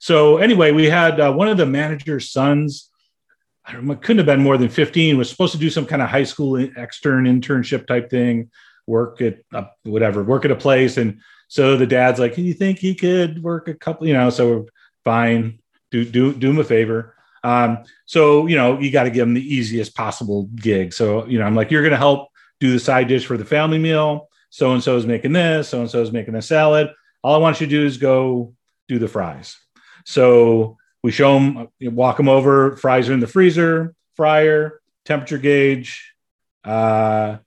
So 0.00 0.36
anyway, 0.38 0.70
we 0.70 0.86
had 0.86 1.18
uh, 1.20 1.32
one 1.32 1.48
of 1.48 1.56
the 1.56 1.66
manager's 1.66 2.30
sons. 2.30 2.87
I 3.68 3.94
couldn't 3.96 4.18
have 4.18 4.26
been 4.26 4.42
more 4.42 4.56
than 4.56 4.68
15 4.68 5.18
was 5.18 5.28
supposed 5.28 5.52
to 5.52 5.58
do 5.58 5.70
some 5.70 5.86
kind 5.86 6.02
of 6.02 6.08
high 6.08 6.24
school 6.24 6.56
extern 6.76 7.24
internship 7.24 7.86
type 7.86 8.10
thing 8.10 8.50
work 8.86 9.20
at 9.20 9.40
whatever 9.82 10.24
work 10.24 10.44
at 10.44 10.50
a 10.50 10.56
place 10.56 10.96
and 10.96 11.20
so 11.48 11.76
the 11.76 11.86
dad's 11.86 12.20
like, 12.20 12.36
you 12.38 12.54
think 12.54 12.78
he 12.78 12.94
could 12.94 13.42
work 13.42 13.68
a 13.68 13.74
couple?" 13.74 14.06
You 14.06 14.14
know, 14.14 14.30
so 14.30 14.66
fine, 15.04 15.58
do 15.90 16.04
do 16.04 16.32
do 16.32 16.50
him 16.50 16.58
a 16.58 16.64
favor. 16.64 17.14
Um, 17.42 17.84
so 18.06 18.46
you 18.46 18.56
know, 18.56 18.78
you 18.78 18.90
got 18.90 19.04
to 19.04 19.10
give 19.10 19.26
him 19.26 19.34
the 19.34 19.54
easiest 19.54 19.94
possible 19.94 20.44
gig. 20.54 20.92
So 20.92 21.26
you 21.26 21.38
know, 21.38 21.46
I'm 21.46 21.54
like, 21.54 21.70
"You're 21.70 21.82
going 21.82 21.92
to 21.92 21.96
help 21.96 22.28
do 22.60 22.72
the 22.72 22.78
side 22.78 23.08
dish 23.08 23.26
for 23.26 23.36
the 23.36 23.44
family 23.44 23.78
meal. 23.78 24.28
So 24.50 24.72
and 24.72 24.82
so 24.82 24.96
is 24.96 25.06
making 25.06 25.32
this. 25.32 25.70
So 25.70 25.80
and 25.80 25.90
so 25.90 26.02
is 26.02 26.12
making 26.12 26.34
a 26.34 26.42
salad. 26.42 26.90
All 27.22 27.34
I 27.34 27.38
want 27.38 27.60
you 27.60 27.66
to 27.66 27.70
do 27.70 27.84
is 27.84 27.96
go 27.96 28.54
do 28.86 28.98
the 28.98 29.08
fries." 29.08 29.56
So 30.04 30.77
we 31.02 31.10
show 31.10 31.34
them, 31.34 31.68
walk 31.80 32.16
them 32.16 32.28
over. 32.28 32.76
Fries 32.76 33.08
are 33.08 33.14
in 33.14 33.20
the 33.20 33.26
freezer, 33.26 33.94
fryer, 34.16 34.80
temperature 35.04 35.38
gauge. 35.38 36.12
Uh, 36.64 37.38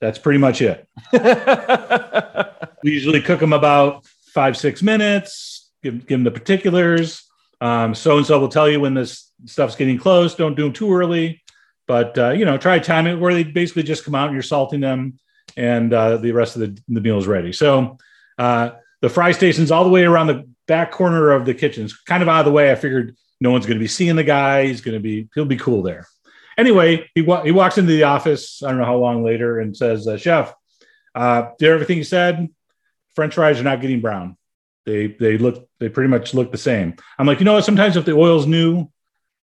that's 0.00 0.18
pretty 0.18 0.38
much 0.38 0.62
it. 0.62 0.88
we 2.82 2.92
usually 2.92 3.20
cook 3.20 3.40
them 3.40 3.52
about 3.52 4.06
five, 4.32 4.56
six 4.56 4.82
minutes, 4.82 5.70
give, 5.82 6.06
give 6.06 6.18
them 6.18 6.24
the 6.24 6.30
particulars. 6.30 7.24
So 7.60 7.86
and 7.86 7.96
so 7.96 8.38
will 8.38 8.48
tell 8.48 8.68
you 8.68 8.80
when 8.80 8.94
this 8.94 9.32
stuff's 9.46 9.76
getting 9.76 9.98
close. 9.98 10.34
Don't 10.34 10.54
do 10.54 10.64
them 10.64 10.72
too 10.72 10.92
early, 10.92 11.42
but 11.86 12.16
uh, 12.18 12.30
you 12.30 12.44
know, 12.44 12.58
try 12.58 12.78
time 12.78 13.06
it 13.06 13.18
where 13.18 13.32
they 13.32 13.44
basically 13.44 13.82
just 13.82 14.04
come 14.04 14.14
out 14.14 14.26
and 14.26 14.34
you're 14.34 14.42
salting 14.42 14.80
them, 14.80 15.18
and 15.56 15.92
uh, 15.92 16.18
the 16.18 16.32
rest 16.32 16.56
of 16.56 16.60
the, 16.60 16.82
the 16.88 17.00
meal 17.00 17.18
is 17.18 17.26
ready. 17.26 17.52
So 17.52 17.96
uh, 18.38 18.70
the 19.00 19.08
fry 19.08 19.32
station's 19.32 19.70
all 19.70 19.84
the 19.84 19.90
way 19.90 20.04
around 20.04 20.26
the 20.26 20.48
back 20.66 20.90
corner 20.92 21.30
of 21.30 21.44
the 21.44 21.54
kitchen. 21.54 21.84
It's 21.84 21.96
kind 21.96 22.22
of 22.22 22.28
out 22.28 22.40
of 22.40 22.46
the 22.46 22.52
way. 22.52 22.70
I 22.70 22.74
figured 22.74 23.16
no 23.40 23.50
one's 23.50 23.66
going 23.66 23.78
to 23.78 23.82
be 23.82 23.88
seeing 23.88 24.16
the 24.16 24.24
guy. 24.24 24.66
He's 24.66 24.80
going 24.80 24.94
to 24.96 25.02
be 25.02 25.28
he'll 25.34 25.44
be 25.44 25.56
cool 25.56 25.82
there. 25.82 26.06
Anyway, 26.56 27.10
he 27.14 27.22
wa- 27.22 27.42
he 27.42 27.50
walks 27.50 27.78
into 27.78 27.92
the 27.92 28.04
office. 28.04 28.62
I 28.62 28.68
don't 28.68 28.78
know 28.78 28.84
how 28.84 28.96
long 28.96 29.24
later, 29.24 29.60
and 29.60 29.76
says, 29.76 30.06
uh, 30.06 30.16
"Chef, 30.16 30.54
uh, 31.14 31.50
did 31.58 31.70
everything 31.70 31.98
you 31.98 32.04
said? 32.04 32.48
French 33.14 33.34
fries 33.34 33.60
are 33.60 33.64
not 33.64 33.80
getting 33.80 34.00
brown. 34.00 34.36
They 34.86 35.08
they 35.08 35.38
look 35.38 35.68
they 35.80 35.88
pretty 35.88 36.08
much 36.08 36.32
look 36.32 36.52
the 36.52 36.58
same." 36.58 36.94
I'm 37.18 37.26
like, 37.26 37.40
you 37.40 37.44
know 37.44 37.54
what? 37.54 37.64
Sometimes 37.64 37.96
if 37.96 38.04
the 38.04 38.12
oil's 38.12 38.46
new, 38.46 38.88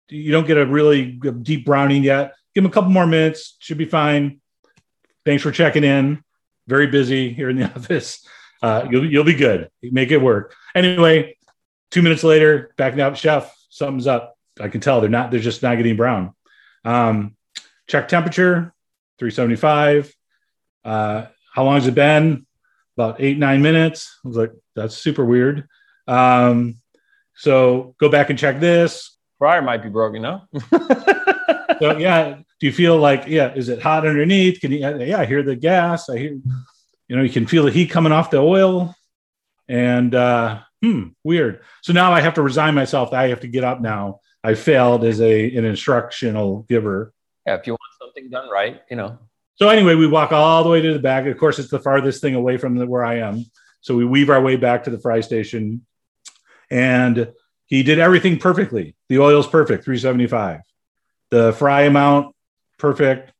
you 0.10 0.32
don't 0.32 0.48
get 0.48 0.58
a 0.58 0.66
really 0.66 1.20
deep 1.42 1.66
browning 1.66 2.04
yet. 2.04 2.34
Give 2.54 2.64
him 2.64 2.70
a 2.70 2.74
couple 2.74 2.90
more 2.90 3.08
minutes. 3.08 3.56
Should 3.60 3.78
be 3.78 3.86
fine. 3.86 4.42
Thanks 5.26 5.44
for 5.44 5.52
checking 5.52 5.84
in. 5.84 6.24
Very 6.68 6.88
busy 6.88 7.32
here 7.34 7.50
in 7.50 7.58
the 7.58 7.66
office. 7.76 8.26
Uh, 8.62 8.88
you'll 8.90 9.10
you'll 9.10 9.24
be 9.24 9.36
good. 9.36 9.70
Make 9.82 10.12
it 10.12 10.18
work. 10.18 10.56
Anyway, 10.76 11.38
two 11.92 12.02
minutes 12.02 12.24
later, 12.24 12.72
backing 12.78 13.02
out, 13.02 13.18
chef. 13.18 13.56
Something's 13.70 14.08
up. 14.08 14.38
I 14.60 14.68
can 14.68 14.82
tell 14.82 15.00
they're 15.00 15.10
not. 15.10 15.32
They're 15.32 15.40
just 15.40 15.64
not 15.64 15.78
getting 15.78 15.96
brown. 15.96 16.34
Um, 16.84 17.36
check 17.88 18.08
temperature, 18.08 18.74
375. 19.20 20.14
Uh, 20.84 21.26
how 21.54 21.64
long 21.64 21.76
has 21.76 21.88
it 21.88 21.96
been? 21.96 22.46
About 22.98 23.22
eight, 23.22 23.38
nine 23.38 23.62
minutes. 23.62 24.20
I 24.24 24.28
was 24.28 24.38
like, 24.38 24.52
that's 24.76 24.98
super 24.98 25.24
weird. 25.24 25.68
Um, 26.08 26.76
so 27.36 27.96
go 28.00 28.10
back 28.10 28.30
and 28.30 28.38
check 28.38 28.60
this. 28.60 29.18
Fryer 29.38 29.62
might 29.62 29.82
be 29.82 29.90
broken, 29.90 30.22
no? 30.22 30.42
so 31.80 31.98
yeah, 31.98 32.36
do 32.60 32.68
you 32.68 32.74
feel 32.74 32.98
like, 32.98 33.26
yeah, 33.28 33.54
is 33.54 33.70
it 33.70 33.82
hot 33.82 34.06
underneath? 34.06 34.60
Can 34.60 34.72
you, 34.72 34.80
yeah, 34.80 35.20
I 35.20 35.26
hear 35.26 35.44
the 35.44 35.56
gas. 35.56 36.10
I 36.10 36.18
hear, 36.18 36.40
you 37.10 37.18
know, 37.18 37.24
you 37.24 37.30
can 37.30 37.46
feel 37.46 37.66
the 37.66 37.72
heat 37.72 37.88
coming 37.88 38.14
off 38.14 38.32
the 38.32 38.38
oil. 38.38 38.96
And 39.68 40.16
uh, 40.16 40.62
hmm, 40.82 41.10
weird. 41.24 41.62
So 41.82 41.92
now 41.92 42.14
I 42.14 42.22
have 42.22 42.36
to 42.36 42.42
resign 42.42 42.74
myself. 42.74 43.12
I 43.12 43.28
have 43.28 43.42
to 43.42 43.48
get 43.48 43.66
up 43.66 43.82
now 43.82 44.22
I 44.44 44.56
failed 44.56 45.04
as 45.04 45.20
a 45.22 45.56
an 45.56 45.66
instructional 45.66 46.64
giver. 46.64 47.14
Yeah, 47.46 47.56
if 47.56 47.68
you 47.68 47.74
want 47.74 47.82
something 48.02 48.30
done 48.30 48.50
right, 48.50 48.82
you 48.90 48.96
know. 48.96 49.18
So 49.56 49.68
anyway, 49.68 49.96
we 49.96 50.08
walk 50.08 50.32
all 50.32 50.64
the 50.64 50.70
way 50.70 50.82
to 50.82 50.94
the 50.94 51.00
back. 51.00 51.26
Of 51.26 51.38
course, 51.38 51.60
it's 51.60 51.70
the 51.70 51.80
farthest 51.80 52.22
thing 52.22 52.36
away 52.36 52.58
from 52.58 52.76
the, 52.76 52.86
where 52.86 53.04
I 53.04 53.20
am. 53.20 53.46
So 53.82 53.96
we 53.96 54.06
weave 54.06 54.30
our 54.30 54.42
way 54.42 54.56
back 54.56 54.86
to 54.86 54.90
the 54.90 55.00
fry 55.00 55.20
station, 55.20 55.86
and 56.72 57.34
he 57.66 57.84
did 57.84 58.00
everything 58.00 58.40
perfectly. 58.40 58.96
The 59.10 59.20
oil's 59.20 59.48
perfect, 59.48 59.84
375. 59.84 60.62
The 61.32 61.54
fry 61.54 61.82
amount 61.82 62.36
perfect, 62.78 63.34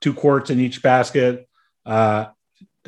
two 0.00 0.14
quarts 0.14 0.50
in 0.50 0.60
each 0.60 0.82
basket. 0.82 1.48
Uh, 1.84 2.26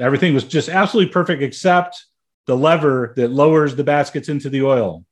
everything 0.00 0.34
was 0.34 0.44
just 0.44 0.68
absolutely 0.68 1.12
perfect, 1.12 1.42
except 1.42 2.04
the 2.46 2.56
lever 2.56 3.12
that 3.16 3.30
lowers 3.30 3.76
the 3.76 3.84
baskets 3.84 4.28
into 4.28 4.48
the 4.48 4.62
oil. 4.62 5.04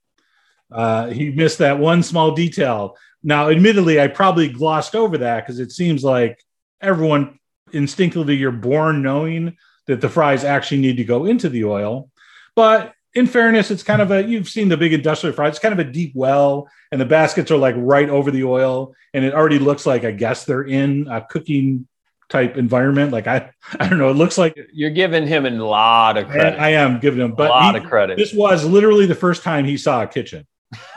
Uh, 0.70 1.08
he 1.08 1.30
missed 1.30 1.58
that 1.58 1.78
one 1.78 2.02
small 2.02 2.32
detail. 2.32 2.96
Now, 3.22 3.50
admittedly, 3.50 4.00
I 4.00 4.08
probably 4.08 4.48
glossed 4.48 4.94
over 4.94 5.18
that 5.18 5.44
because 5.44 5.60
it 5.60 5.72
seems 5.72 6.02
like 6.02 6.42
everyone 6.80 7.38
instinctively 7.72 8.36
you're 8.36 8.52
born 8.52 9.02
knowing 9.02 9.56
that 9.86 10.00
the 10.00 10.08
fries 10.08 10.44
actually 10.44 10.80
need 10.80 10.96
to 10.96 11.04
go 11.04 11.26
into 11.26 11.48
the 11.48 11.64
oil. 11.64 12.10
But 12.54 12.92
in 13.14 13.26
fairness, 13.26 13.70
it's 13.70 13.82
kind 13.82 14.02
of 14.02 14.10
a 14.10 14.22
you've 14.22 14.48
seen 14.48 14.68
the 14.68 14.76
big 14.76 14.92
industrial 14.92 15.34
fries. 15.34 15.50
It's 15.50 15.58
kind 15.58 15.72
of 15.72 15.78
a 15.78 15.90
deep 15.90 16.12
well, 16.14 16.68
and 16.92 17.00
the 17.00 17.06
baskets 17.06 17.50
are 17.50 17.56
like 17.56 17.74
right 17.78 18.08
over 18.08 18.30
the 18.30 18.44
oil, 18.44 18.94
and 19.14 19.24
it 19.24 19.34
already 19.34 19.58
looks 19.58 19.86
like 19.86 20.04
I 20.04 20.10
guess 20.10 20.44
they're 20.44 20.62
in 20.62 21.08
a 21.08 21.22
cooking 21.22 21.86
type 22.28 22.56
environment. 22.56 23.12
Like 23.12 23.26
I, 23.26 23.50
I 23.80 23.88
don't 23.88 23.98
know. 23.98 24.10
It 24.10 24.16
looks 24.16 24.38
like 24.38 24.58
you're 24.72 24.90
giving 24.90 25.26
him 25.26 25.46
a 25.46 25.50
lot 25.50 26.16
of 26.16 26.28
credit. 26.28 26.58
I, 26.58 26.66
I 26.66 26.70
am 26.70 27.00
giving 27.00 27.20
him 27.20 27.34
but 27.34 27.48
a 27.48 27.50
lot 27.50 27.74
he, 27.74 27.80
of 27.80 27.88
credit. 27.88 28.16
This 28.18 28.32
was 28.32 28.64
literally 28.64 29.06
the 29.06 29.14
first 29.14 29.42
time 29.42 29.64
he 29.64 29.76
saw 29.76 30.02
a 30.02 30.06
kitchen 30.06 30.46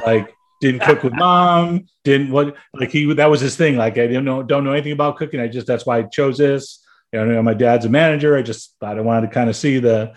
like 0.05 0.33
didn't 0.61 0.81
cook 0.81 1.03
with 1.03 1.13
mom 1.15 1.85
didn't 2.03 2.31
what 2.31 2.55
like 2.73 2.91
he 2.91 3.11
that 3.13 3.29
was 3.29 3.41
his 3.41 3.55
thing 3.55 3.77
like 3.77 3.93
i 3.93 4.07
didn't 4.07 4.25
know 4.25 4.43
don't 4.43 4.63
know 4.63 4.71
anything 4.71 4.91
about 4.91 5.17
cooking 5.17 5.39
i 5.39 5.47
just 5.47 5.67
that's 5.67 5.85
why 5.85 5.99
i 5.99 6.03
chose 6.03 6.37
this 6.37 6.83
you 7.13 7.23
know 7.23 7.41
my 7.41 7.53
dad's 7.53 7.85
a 7.85 7.89
manager 7.89 8.35
i 8.35 8.41
just 8.41 8.75
thought 8.79 8.97
i 8.97 9.01
wanted 9.01 9.27
to 9.27 9.33
kind 9.33 9.49
of 9.49 9.55
see 9.55 9.79
the 9.79 10.13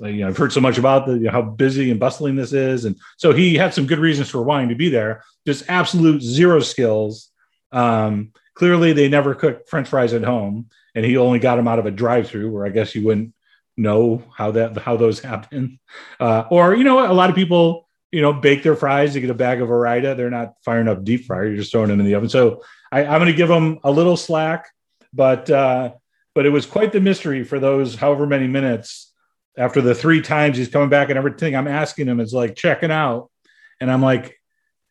you 0.00 0.16
know 0.16 0.28
i've 0.28 0.36
heard 0.36 0.52
so 0.52 0.60
much 0.60 0.78
about 0.78 1.06
the 1.06 1.14
you 1.14 1.20
know, 1.20 1.30
how 1.30 1.42
busy 1.42 1.90
and 1.90 2.00
bustling 2.00 2.36
this 2.36 2.52
is 2.52 2.84
and 2.84 2.96
so 3.16 3.32
he 3.32 3.54
had 3.54 3.72
some 3.72 3.86
good 3.86 3.98
reasons 3.98 4.28
for 4.30 4.42
wanting 4.42 4.68
to 4.68 4.74
be 4.74 4.88
there 4.88 5.22
just 5.46 5.64
absolute 5.68 6.22
zero 6.22 6.60
skills 6.60 7.30
um 7.72 8.32
clearly 8.54 8.92
they 8.92 9.08
never 9.08 9.34
cook 9.34 9.68
french 9.68 9.88
fries 9.88 10.12
at 10.12 10.22
home 10.22 10.68
and 10.94 11.04
he 11.04 11.16
only 11.16 11.38
got 11.38 11.56
them 11.56 11.68
out 11.68 11.78
of 11.78 11.86
a 11.86 11.90
drive-through 11.90 12.50
where 12.50 12.66
i 12.66 12.70
guess 12.70 12.94
you 12.94 13.04
wouldn't 13.04 13.32
know 13.76 14.22
how 14.36 14.50
that 14.50 14.76
how 14.78 14.96
those 14.96 15.20
happen 15.20 15.78
uh, 16.20 16.44
or 16.50 16.74
you 16.74 16.84
know 16.84 17.10
a 17.10 17.12
lot 17.12 17.30
of 17.30 17.36
people 17.36 17.84
you 18.14 18.20
know, 18.20 18.32
bake 18.32 18.62
their 18.62 18.76
fries. 18.76 19.12
they 19.12 19.20
get 19.20 19.28
a 19.28 19.34
bag 19.34 19.60
of 19.60 19.68
Ore-Ida. 19.68 20.14
They're 20.14 20.30
not 20.30 20.54
firing 20.64 20.86
up 20.86 21.02
deep 21.02 21.24
fryer. 21.24 21.48
You're 21.48 21.56
just 21.56 21.72
throwing 21.72 21.88
them 21.88 21.98
in 21.98 22.06
the 22.06 22.14
oven. 22.14 22.28
So 22.28 22.62
I, 22.92 23.02
am 23.02 23.18
going 23.18 23.26
to 23.26 23.32
give 23.32 23.48
them 23.48 23.80
a 23.82 23.90
little 23.90 24.16
slack, 24.16 24.68
but 25.12 25.50
uh, 25.50 25.94
but 26.32 26.46
it 26.46 26.50
was 26.50 26.64
quite 26.64 26.92
the 26.92 27.00
mystery 27.00 27.42
for 27.42 27.58
those 27.58 27.96
however 27.96 28.24
many 28.24 28.46
minutes 28.46 29.12
after 29.58 29.80
the 29.80 29.96
three 29.96 30.22
times 30.22 30.56
he's 30.56 30.68
coming 30.68 30.90
back 30.90 31.08
and 31.08 31.18
everything. 31.18 31.56
I'm 31.56 31.66
asking 31.66 32.06
him 32.06 32.20
is 32.20 32.32
like 32.32 32.54
checking 32.54 32.92
out, 32.92 33.32
and 33.80 33.90
I'm 33.90 34.00
like, 34.00 34.40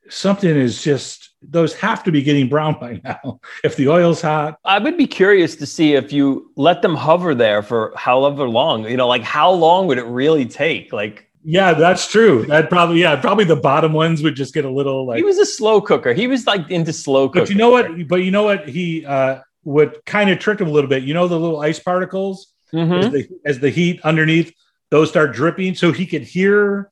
something 0.10 0.50
is 0.50 0.84
just 0.84 1.30
those 1.42 1.74
have 1.74 2.04
to 2.04 2.12
be 2.12 2.22
getting 2.22 2.48
brown 2.48 2.80
by 2.80 3.00
now 3.04 3.39
if 3.63 3.76
the 3.76 3.88
oil's 3.89 4.22
hot 4.22 4.58
i 4.66 4.80
would 4.80 4.98
be 4.98 5.08
curious 5.08 5.56
to 5.56 5.66
see 5.66 5.94
if 5.94 6.13
you 6.13 6.52
let 6.56 6.82
them 6.82 6.96
hover 6.96 7.36
there 7.36 7.62
for 7.62 7.94
however 7.96 8.48
long 8.48 8.88
you 8.88 8.98
know 8.98 9.08
like 9.08 9.24
how 9.24 9.52
long 9.52 9.88
would 9.88 9.98
it 9.98 10.06
really 10.06 10.46
take 10.46 10.92
like 10.94 11.30
Yeah, 11.44 11.74
that's 11.74 12.08
true. 12.08 12.46
That 12.46 12.70
probably 12.70 13.02
yeah, 13.02 13.20
probably 13.20 13.44
the 13.44 13.58
bottom 13.58 13.92
ones 13.92 14.24
would 14.24 14.36
just 14.36 14.54
get 14.54 14.63
a 14.63 14.70
little 14.70 15.06
like. 15.06 15.18
He 15.18 15.24
was 15.24 15.38
a 15.38 15.46
slow 15.46 15.82
cooker. 15.82 16.13
He 16.13 16.28
was 16.28 16.48
like 16.48 16.70
into 16.72 16.94
slow 16.94 17.28
cooking. 17.28 17.44
But 17.44 17.50
you 17.50 17.56
know 17.56 17.70
what? 17.70 18.08
But 18.08 18.16
you 18.24 18.32
know 18.32 18.44
what? 18.44 18.70
He 18.70 19.06
uh, 19.06 19.42
what 19.63 20.06
kind 20.06 20.30
of 20.30 20.39
tricked 20.39 20.62
him 20.62 20.68
a 20.68 20.72
little 20.72 20.89
bit. 20.89 21.04
You 21.04 21.13
know 21.13 21.28
the 21.28 21.38
little 21.38 21.60
ice 21.60 21.80
particles 21.80 22.54
mm-hmm. 22.74 22.94
as, 22.94 23.12
the, 23.12 23.30
as 23.46 23.60
the 23.60 23.70
heat 23.70 24.00
underneath 24.04 24.54
those 24.89 25.10
start 25.10 25.34
dripping, 25.34 25.76
so 25.76 25.92
he 25.92 26.06
could 26.06 26.24
hear 26.24 26.92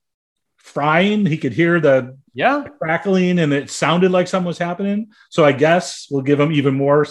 frying. 0.58 1.26
He 1.26 1.38
could 1.38 1.54
hear 1.54 1.80
the 1.80 2.17
yeah 2.33 2.63
crackling, 2.79 3.39
and 3.39 3.53
it 3.53 3.69
sounded 3.69 4.11
like 4.11 4.27
something 4.27 4.47
was 4.47 4.57
happening. 4.57 5.11
So 5.29 5.45
I 5.45 5.51
guess 5.51 6.07
we'll 6.09 6.23
give 6.23 6.39
him 6.39 6.51
even 6.51 6.75
more 6.75 7.05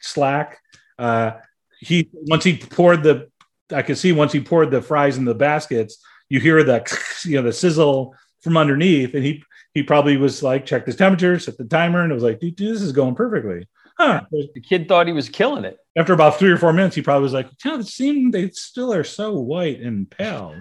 slack. 0.00 0.58
Uh, 0.98 1.32
he 1.80 2.08
once 2.12 2.44
he 2.44 2.56
poured 2.56 3.02
the, 3.02 3.28
I 3.72 3.82
could 3.82 3.98
see 3.98 4.12
once 4.12 4.32
he 4.32 4.40
poured 4.40 4.70
the 4.70 4.82
fries 4.82 5.16
in 5.18 5.24
the 5.24 5.34
baskets 5.34 5.98
you 6.28 6.40
hear 6.40 6.62
the 6.62 6.84
you 7.24 7.36
know 7.36 7.42
the 7.42 7.52
sizzle 7.52 8.14
from 8.40 8.56
underneath, 8.56 9.14
and 9.14 9.24
he 9.24 9.42
he 9.72 9.82
probably 9.82 10.16
was 10.16 10.42
like 10.42 10.66
checked 10.66 10.86
his 10.86 10.96
temperature, 10.96 11.38
set 11.38 11.56
the 11.56 11.64
timer, 11.64 12.02
and 12.02 12.12
it 12.12 12.14
was 12.14 12.24
like, 12.24 12.40
dude, 12.40 12.56
this 12.56 12.82
is 12.82 12.92
going 12.92 13.14
perfectly. 13.14 13.66
Huh. 13.96 14.22
The 14.30 14.60
kid 14.60 14.88
thought 14.88 15.06
he 15.06 15.12
was 15.12 15.28
killing 15.28 15.64
it. 15.64 15.78
After 15.96 16.12
about 16.12 16.36
three 16.36 16.50
or 16.50 16.56
four 16.56 16.72
minutes, 16.72 16.96
he 16.96 17.02
probably 17.02 17.22
was 17.22 17.32
like, 17.32 17.48
yeah, 17.64 17.78
it 17.78 17.86
seems 17.86 18.32
they 18.32 18.50
still 18.50 18.92
are 18.92 19.04
so 19.04 19.38
white 19.38 19.80
and 19.80 20.10
pale. 20.10 20.56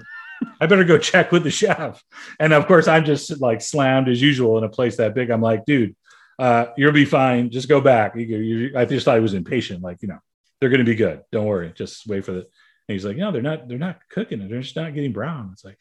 I 0.60 0.66
better 0.66 0.84
go 0.84 0.98
check 0.98 1.32
with 1.32 1.44
the 1.44 1.52
chef. 1.52 2.04
And 2.40 2.54
of 2.54 2.68
course, 2.68 2.88
I'm 2.88 3.06
just 3.06 3.42
like 3.42 3.62
slammed 3.62 4.10
as 4.10 4.22
usual 4.22 4.58
in 4.58 4.64
a 4.64 4.70
place 4.70 4.98
that 4.98 5.14
big. 5.14 5.30
I'm 5.30 5.42
like, 5.42 5.66
dude, 5.66 5.96
uh, 6.40 6.68
you'll 6.78 6.92
be 6.92 7.06
fine. 7.06 7.50
Just 7.50 7.70
go 7.70 7.82
back. 7.82 8.16
You, 8.16 8.38
you, 8.38 8.78
I 8.78 8.86
just 8.86 9.06
thought 9.06 9.16
he 9.16 9.22
was 9.22 9.34
impatient. 9.34 9.82
Like, 9.84 10.02
you 10.02 10.08
know, 10.08 10.20
they're 10.60 10.70
going 10.70 10.80
to 10.80 10.86
be 10.86 10.96
good. 10.96 11.22
Don't 11.32 11.46
worry. 11.46 11.72
Just 11.76 12.08
wait 12.08 12.26
for 12.26 12.32
the. 12.32 12.40
And 12.40 12.96
he's 12.96 13.06
like, 13.06 13.18
no, 13.18 13.32
they're 13.32 13.42
not, 13.42 13.68
they're 13.68 13.78
not 13.78 14.00
cooking 14.10 14.42
it. 14.42 14.50
They're 14.50 14.62
just 14.62 14.76
not 14.76 14.94
getting 14.94 15.14
brown. 15.14 15.52
It's 15.54 15.64
like, 15.64 15.78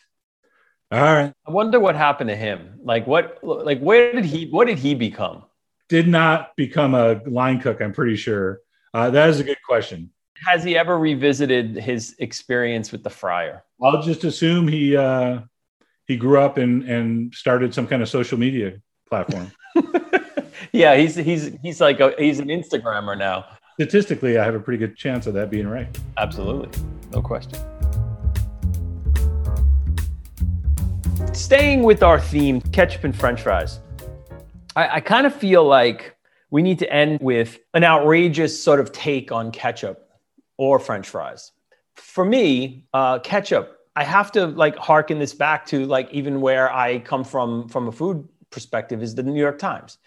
all 0.90 1.00
right. 1.00 1.32
I 1.46 1.50
wonder 1.50 1.80
what 1.80 1.96
happened 1.96 2.30
to 2.30 2.36
him. 2.36 2.80
Like 2.82 3.06
what, 3.06 3.38
like 3.42 3.80
where 3.80 4.12
did 4.12 4.24
he, 4.24 4.48
what 4.50 4.66
did 4.66 4.78
he 4.78 4.94
become? 4.94 5.44
Did 5.88 6.06
not 6.06 6.54
become 6.54 6.94
a 6.94 7.20
line 7.26 7.60
cook. 7.60 7.80
I'm 7.80 7.92
pretty 7.92 8.16
sure. 8.16 8.60
Uh, 8.94 9.10
that 9.10 9.30
is 9.30 9.40
a 9.40 9.44
good 9.44 9.58
question. 9.66 10.10
Has 10.46 10.64
he 10.64 10.76
ever 10.76 10.98
revisited 10.98 11.76
his 11.76 12.16
experience 12.18 12.92
with 12.92 13.02
the 13.04 13.10
fryer? 13.10 13.64
I'll 13.82 14.02
just 14.02 14.24
assume 14.24 14.68
he, 14.68 14.96
uh, 14.96 15.40
he 16.06 16.16
grew 16.16 16.40
up 16.40 16.58
and, 16.58 16.82
and 16.84 17.34
started 17.34 17.72
some 17.72 17.86
kind 17.86 18.02
of 18.02 18.08
social 18.08 18.38
media 18.38 18.80
platform. 19.08 19.52
yeah. 20.72 20.96
He's, 20.96 21.14
he's, 21.14 21.50
he's 21.62 21.80
like, 21.80 22.00
a, 22.00 22.14
he's 22.18 22.38
an 22.38 22.48
Instagrammer 22.48 23.16
now 23.16 23.44
statistically, 23.74 24.38
I 24.38 24.44
have 24.44 24.54
a 24.54 24.60
pretty 24.60 24.78
good 24.78 24.96
chance 24.96 25.26
of 25.26 25.34
that 25.34 25.50
being 25.50 25.66
right. 25.66 25.88
Absolutely. 26.18 26.68
No 27.10 27.22
question. 27.22 27.58
Staying 31.32 31.82
with 31.82 32.02
our 32.02 32.20
theme, 32.20 32.60
ketchup 32.60 33.04
and 33.04 33.16
french 33.16 33.42
fries, 33.42 33.80
I, 34.76 34.96
I 34.96 35.00
kind 35.00 35.26
of 35.26 35.34
feel 35.34 35.64
like 35.64 36.16
we 36.50 36.62
need 36.62 36.78
to 36.80 36.92
end 36.92 37.18
with 37.20 37.58
an 37.74 37.84
outrageous 37.84 38.62
sort 38.62 38.80
of 38.80 38.92
take 38.92 39.32
on 39.32 39.50
ketchup 39.50 40.08
or 40.56 40.78
french 40.78 41.08
fries. 41.08 41.52
For 41.96 42.24
me, 42.24 42.86
uh, 42.94 43.18
ketchup, 43.20 43.78
I 43.94 44.04
have 44.04 44.32
to 44.32 44.46
like 44.46 44.76
harken 44.76 45.18
this 45.18 45.34
back 45.34 45.66
to 45.66 45.86
like 45.86 46.10
even 46.12 46.40
where 46.40 46.72
I 46.72 47.00
come 47.00 47.24
from 47.24 47.68
from 47.68 47.88
a 47.88 47.92
food 47.92 48.26
perspective 48.50 49.02
is 49.02 49.14
the 49.14 49.22
New 49.22 49.40
York 49.40 49.58
Times. 49.58 49.98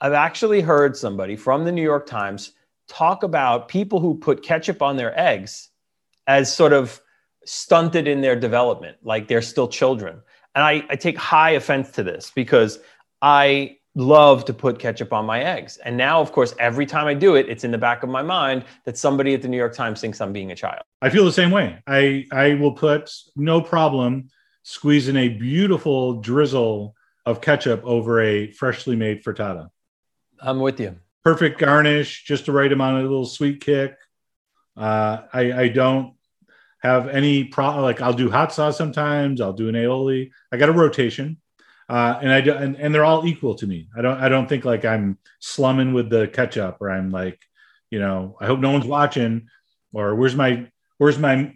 I've 0.00 0.12
actually 0.12 0.60
heard 0.60 0.96
somebody 0.96 1.36
from 1.36 1.64
the 1.64 1.72
New 1.72 1.82
York 1.82 2.06
Times 2.06 2.52
talk 2.88 3.22
about 3.22 3.68
people 3.68 4.00
who 4.00 4.16
put 4.16 4.42
ketchup 4.42 4.82
on 4.82 4.96
their 4.96 5.18
eggs 5.18 5.70
as 6.26 6.54
sort 6.54 6.72
of 6.72 7.00
stunted 7.44 8.06
in 8.06 8.20
their 8.20 8.36
development, 8.36 8.98
like 9.02 9.28
they're 9.28 9.42
still 9.42 9.68
children. 9.68 10.20
And 10.54 10.64
I, 10.64 10.84
I 10.88 10.96
take 10.96 11.16
high 11.16 11.50
offense 11.50 11.90
to 11.92 12.02
this 12.02 12.30
because 12.34 12.78
I 13.20 13.78
love 13.94 14.44
to 14.46 14.54
put 14.54 14.78
ketchup 14.78 15.12
on 15.12 15.24
my 15.24 15.42
eggs. 15.42 15.76
And 15.78 15.96
now, 15.96 16.20
of 16.20 16.32
course, 16.32 16.54
every 16.58 16.86
time 16.86 17.06
I 17.06 17.14
do 17.14 17.36
it, 17.36 17.48
it's 17.48 17.64
in 17.64 17.70
the 17.70 17.78
back 17.78 18.02
of 18.02 18.08
my 18.08 18.22
mind 18.22 18.64
that 18.84 18.98
somebody 18.98 19.34
at 19.34 19.42
the 19.42 19.48
New 19.48 19.56
York 19.56 19.74
Times 19.74 20.00
thinks 20.00 20.20
I'm 20.20 20.32
being 20.32 20.52
a 20.52 20.56
child. 20.56 20.82
I 21.00 21.10
feel 21.10 21.24
the 21.24 21.32
same 21.32 21.50
way. 21.50 21.78
I, 21.86 22.26
I 22.32 22.54
will 22.54 22.72
put 22.72 23.10
no 23.36 23.60
problem 23.60 24.28
squeezing 24.62 25.16
a 25.16 25.28
beautiful 25.28 26.20
drizzle 26.20 26.94
of 27.26 27.40
ketchup 27.40 27.82
over 27.84 28.20
a 28.20 28.50
freshly 28.52 28.96
made 28.96 29.22
frittata. 29.22 29.68
I'm 30.40 30.60
with 30.60 30.80
you 30.80 30.96
perfect 31.24 31.58
garnish, 31.58 32.24
just 32.24 32.46
the 32.46 32.52
right 32.52 32.70
amount 32.70 32.98
of 32.98 33.04
a 33.04 33.08
little 33.08 33.26
sweet 33.26 33.60
kick. 33.60 33.96
Uh, 34.76 35.22
I, 35.32 35.52
I 35.52 35.68
don't 35.68 36.14
have 36.82 37.08
any 37.08 37.44
problem. 37.44 37.82
Like 37.82 38.02
I'll 38.02 38.12
do 38.12 38.30
hot 38.30 38.52
sauce 38.52 38.76
sometimes. 38.76 39.40
I'll 39.40 39.54
do 39.54 39.68
an 39.68 39.74
aioli. 39.74 40.30
I 40.52 40.58
got 40.58 40.68
a 40.68 40.72
rotation, 40.72 41.38
uh, 41.88 42.18
and 42.22 42.32
I 42.32 42.40
do, 42.40 42.54
and, 42.54 42.76
and 42.76 42.94
they're 42.94 43.04
all 43.04 43.26
equal 43.26 43.54
to 43.56 43.66
me. 43.66 43.88
I 43.96 44.02
don't 44.02 44.18
I 44.18 44.28
don't 44.28 44.48
think 44.48 44.64
like 44.64 44.84
I'm 44.84 45.18
slumming 45.40 45.92
with 45.92 46.10
the 46.10 46.28
ketchup 46.28 46.78
or 46.80 46.90
I'm 46.90 47.10
like, 47.10 47.38
you 47.90 47.98
know, 47.98 48.36
I 48.40 48.46
hope 48.46 48.60
no 48.60 48.70
one's 48.70 48.86
watching 48.86 49.48
or 49.92 50.14
where's 50.14 50.34
my 50.34 50.66
where's 50.98 51.18
my 51.18 51.54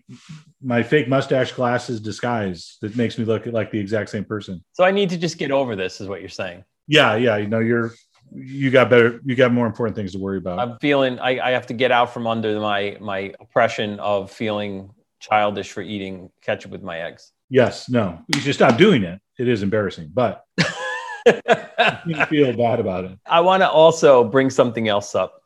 my 0.62 0.82
fake 0.82 1.08
mustache 1.08 1.52
glasses 1.52 2.00
disguise 2.00 2.78
that 2.82 2.96
makes 2.96 3.18
me 3.18 3.24
look 3.24 3.46
like 3.46 3.70
the 3.70 3.78
exact 3.78 4.10
same 4.10 4.24
person. 4.24 4.62
So 4.72 4.84
I 4.84 4.90
need 4.90 5.10
to 5.10 5.18
just 5.18 5.38
get 5.38 5.50
over 5.50 5.76
this, 5.76 6.00
is 6.00 6.08
what 6.08 6.20
you're 6.20 6.28
saying. 6.28 6.64
Yeah, 6.86 7.16
yeah. 7.16 7.36
You 7.36 7.46
know, 7.46 7.60
you're 7.60 7.92
you 8.34 8.70
got 8.70 8.90
better 8.90 9.20
you 9.24 9.34
got 9.34 9.52
more 9.52 9.66
important 9.66 9.96
things 9.96 10.12
to 10.12 10.18
worry 10.18 10.38
about 10.38 10.58
i'm 10.58 10.78
feeling 10.80 11.18
I, 11.18 11.40
I 11.40 11.50
have 11.52 11.66
to 11.68 11.74
get 11.74 11.90
out 11.90 12.12
from 12.12 12.26
under 12.26 12.60
my 12.60 12.96
my 13.00 13.32
oppression 13.40 13.98
of 14.00 14.30
feeling 14.30 14.90
childish 15.20 15.72
for 15.72 15.80
eating 15.80 16.30
ketchup 16.42 16.70
with 16.70 16.82
my 16.82 17.00
eggs 17.00 17.32
yes 17.48 17.88
no 17.88 18.20
you 18.34 18.40
should 18.40 18.54
stop 18.54 18.76
doing 18.76 19.02
it 19.02 19.20
it 19.38 19.48
is 19.48 19.62
embarrassing 19.62 20.10
but 20.12 20.44
you 22.06 22.24
feel 22.26 22.56
bad 22.56 22.80
about 22.80 23.04
it 23.04 23.18
i 23.26 23.40
want 23.40 23.62
to 23.62 23.68
also 23.68 24.24
bring 24.24 24.50
something 24.50 24.88
else 24.88 25.14
up 25.14 25.42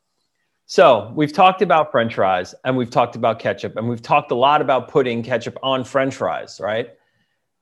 so 0.66 1.12
we've 1.14 1.32
talked 1.32 1.62
about 1.62 1.90
french 1.92 2.14
fries 2.14 2.54
and 2.64 2.76
we've 2.76 2.90
talked 2.90 3.16
about 3.16 3.38
ketchup 3.38 3.76
and 3.76 3.88
we've 3.88 4.02
talked 4.02 4.30
a 4.30 4.34
lot 4.34 4.60
about 4.60 4.88
putting 4.88 5.22
ketchup 5.22 5.58
on 5.62 5.84
french 5.84 6.14
fries 6.14 6.60
right 6.60 6.90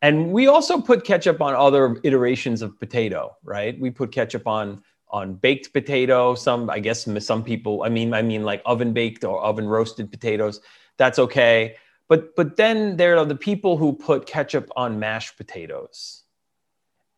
and 0.02 0.32
we 0.32 0.46
also 0.46 0.80
put 0.80 1.04
ketchup 1.04 1.42
on 1.42 1.54
other 1.54 1.96
iterations 2.04 2.62
of 2.62 2.78
potato 2.78 3.36
right 3.44 3.78
we 3.80 3.90
put 3.90 4.12
ketchup 4.12 4.46
on 4.46 4.82
on 5.10 5.34
baked 5.34 5.72
potato. 5.72 6.34
Some, 6.34 6.70
I 6.70 6.78
guess, 6.78 7.06
some 7.24 7.44
people. 7.44 7.82
I 7.82 7.88
mean, 7.88 8.14
I 8.14 8.22
mean, 8.22 8.44
like 8.44 8.62
oven 8.64 8.92
baked 8.92 9.24
or 9.24 9.42
oven 9.42 9.66
roasted 9.68 10.10
potatoes. 10.10 10.60
That's 10.96 11.18
okay. 11.18 11.76
But 12.08 12.34
but 12.36 12.56
then 12.56 12.96
there 12.96 13.18
are 13.18 13.24
the 13.24 13.36
people 13.36 13.76
who 13.76 13.92
put 13.92 14.26
ketchup 14.26 14.70
on 14.76 14.98
mashed 14.98 15.36
potatoes. 15.36 16.19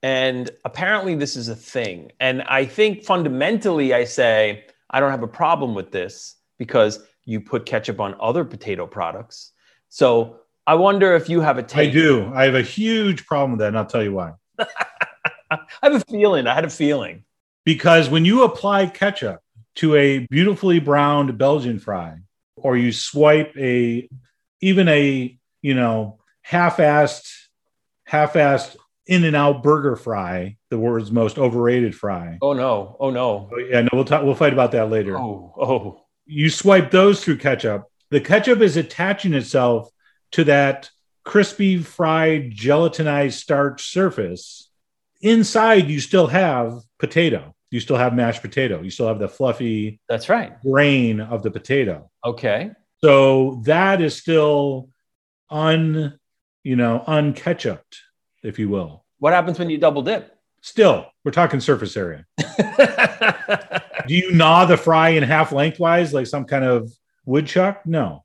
And 0.03 0.51
apparently, 0.65 1.15
this 1.15 1.37
is 1.37 1.49
a 1.49 1.55
thing. 1.55 2.13
And 2.19 2.43
I 2.43 2.65
think 2.65 3.05
fundamentally, 3.05 3.95
I 3.95 4.05
say 4.05 4.65
I 4.91 5.01
don't 5.01 5.11
have 5.11 5.23
a 5.23 5.29
problem 5.29 5.75
with 5.75 5.93
this 5.93 6.37
because 6.59 7.01
you 7.25 7.41
put 7.41 7.67
ketchup 7.67 8.01
on 8.01 8.17
other 8.21 8.45
potato 8.45 8.87
products. 8.87 9.53
So 9.89 10.41
I 10.67 10.75
wonder 10.75 11.15
if 11.15 11.29
you 11.29 11.41
have 11.41 11.59
a 11.59 11.63
take. 11.63 11.91
I 11.91 11.93
do. 11.93 12.33
I 12.35 12.45
have 12.45 12.55
a 12.55 12.63
huge 12.63 13.27
problem 13.27 13.53
with 13.53 13.61
that, 13.61 13.69
and 13.69 13.79
I'll 13.79 13.87
tell 13.87 14.03
you 14.03 14.13
why. 14.13 14.33
I 14.59 15.59
have 15.83 15.95
a 15.95 16.01
feeling. 16.01 16.47
I 16.47 16.55
had 16.55 16.65
a 16.65 16.71
feeling 16.71 17.25
because 17.65 18.09
when 18.09 18.25
you 18.25 18.45
apply 18.45 18.87
ketchup 18.87 19.41
to 19.77 19.95
a 19.97 20.27
beautifully 20.27 20.81
browned 20.81 21.37
Belgian 21.39 21.79
fry, 21.79 22.17
or 22.57 22.77
you 22.77 22.93
swipe 22.93 23.55
a 23.57 24.09
even 24.61 24.89
a 24.89 25.39
you 25.63 25.75
know 25.75 26.19
half-assed 26.43 27.29
half-assed 28.05 28.77
in 29.07 29.25
and 29.25 29.35
out 29.37 29.63
burger 29.63 29.97
fry, 29.97 30.57
the 30.71 30.79
world's 30.79 31.11
most 31.11 31.39
overrated 31.39 31.95
fry. 31.95 32.39
Oh 32.41 32.53
no! 32.53 32.97
Oh 33.01 33.11
no! 33.11 33.51
Oh, 33.53 33.59
yeah, 33.59 33.83
no, 33.83 33.89
we'll 33.93 34.05
talk. 34.05 34.23
We'll 34.23 34.35
fight 34.35 34.53
about 34.53 34.73
that 34.73 34.91
later. 34.91 35.19
Oh, 35.19 35.53
oh! 35.61 36.05
You 36.27 36.51
swipe 36.51 36.91
those 36.91 37.25
through 37.25 37.39
ketchup. 37.39 37.87
The 38.11 38.21
ketchup 38.21 38.61
is 38.61 38.77
attaching 38.77 39.35
itself 39.35 39.91
to 40.33 40.45
that 40.45 40.91
crispy 41.25 41.79
fried 41.79 42.53
gelatinized 42.53 43.35
starch 43.35 43.91
surface. 43.91 44.71
Inside, 45.21 45.89
you 45.89 46.01
still 46.01 46.27
have 46.27 46.81
potato. 46.99 47.55
You 47.71 47.81
still 47.81 47.97
have 47.97 48.15
mashed 48.15 48.43
potato. 48.43 48.83
You 48.83 48.91
still 48.91 49.09
have 49.09 49.19
the 49.19 49.29
fluffy. 49.29 50.01
That's 50.09 50.29
right. 50.29 50.61
Grain 50.61 51.21
of 51.21 51.43
the 51.43 51.51
potato. 51.51 52.11
Okay. 52.25 52.71
So 53.03 53.63
that 53.65 54.01
is 54.01 54.17
still 54.17 54.91
un, 55.49 56.19
you 56.63 56.77
know, 56.77 57.03
unketchuped, 57.07 57.97
if 58.43 58.59
you 58.59 58.69
will. 58.69 59.05
What 59.19 59.33
happens 59.33 59.59
when 59.59 59.71
you 59.71 59.79
double 59.79 60.03
dip? 60.03 60.37
Still, 60.61 61.07
we're 61.25 61.33
talking 61.33 61.61
surface 61.61 61.97
area. 61.97 62.27
Do 64.07 64.15
you 64.15 64.33
gnaw 64.33 64.65
the 64.65 64.77
fry 64.77 65.11
in 65.11 65.23
half 65.23 65.53
lengthwise 65.53 66.13
like 66.13 66.27
some 66.27 66.45
kind 66.45 66.65
of 66.65 66.93
woodchuck? 67.25 67.87
No. 67.87 68.25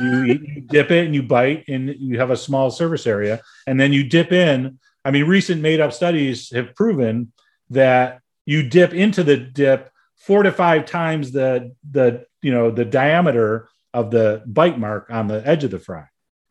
you, 0.00 0.22
you 0.24 0.60
dip 0.60 0.90
it 0.90 1.06
and 1.06 1.14
you 1.14 1.22
bite 1.22 1.64
and 1.68 1.94
you 1.98 2.18
have 2.18 2.30
a 2.30 2.36
small 2.36 2.70
surface 2.70 3.06
area 3.06 3.40
and 3.66 3.80
then 3.80 3.92
you 3.92 4.04
dip 4.04 4.30
in 4.30 4.78
i 5.04 5.10
mean 5.10 5.24
recent 5.24 5.60
made 5.60 5.80
up 5.80 5.92
studies 5.92 6.54
have 6.54 6.72
proven 6.76 7.32
that 7.68 8.20
you 8.44 8.62
dip 8.68 8.94
into 8.94 9.24
the 9.24 9.36
dip 9.36 9.90
four 10.14 10.44
to 10.44 10.52
five 10.52 10.86
times 10.86 11.32
the 11.32 11.74
the 11.90 12.24
you 12.42 12.52
know 12.52 12.70
the 12.70 12.84
diameter 12.84 13.68
of 13.96 14.10
the 14.10 14.42
bite 14.46 14.78
mark 14.78 15.08
on 15.10 15.26
the 15.26 15.46
edge 15.48 15.64
of 15.64 15.70
the 15.70 15.78
fry. 15.78 16.04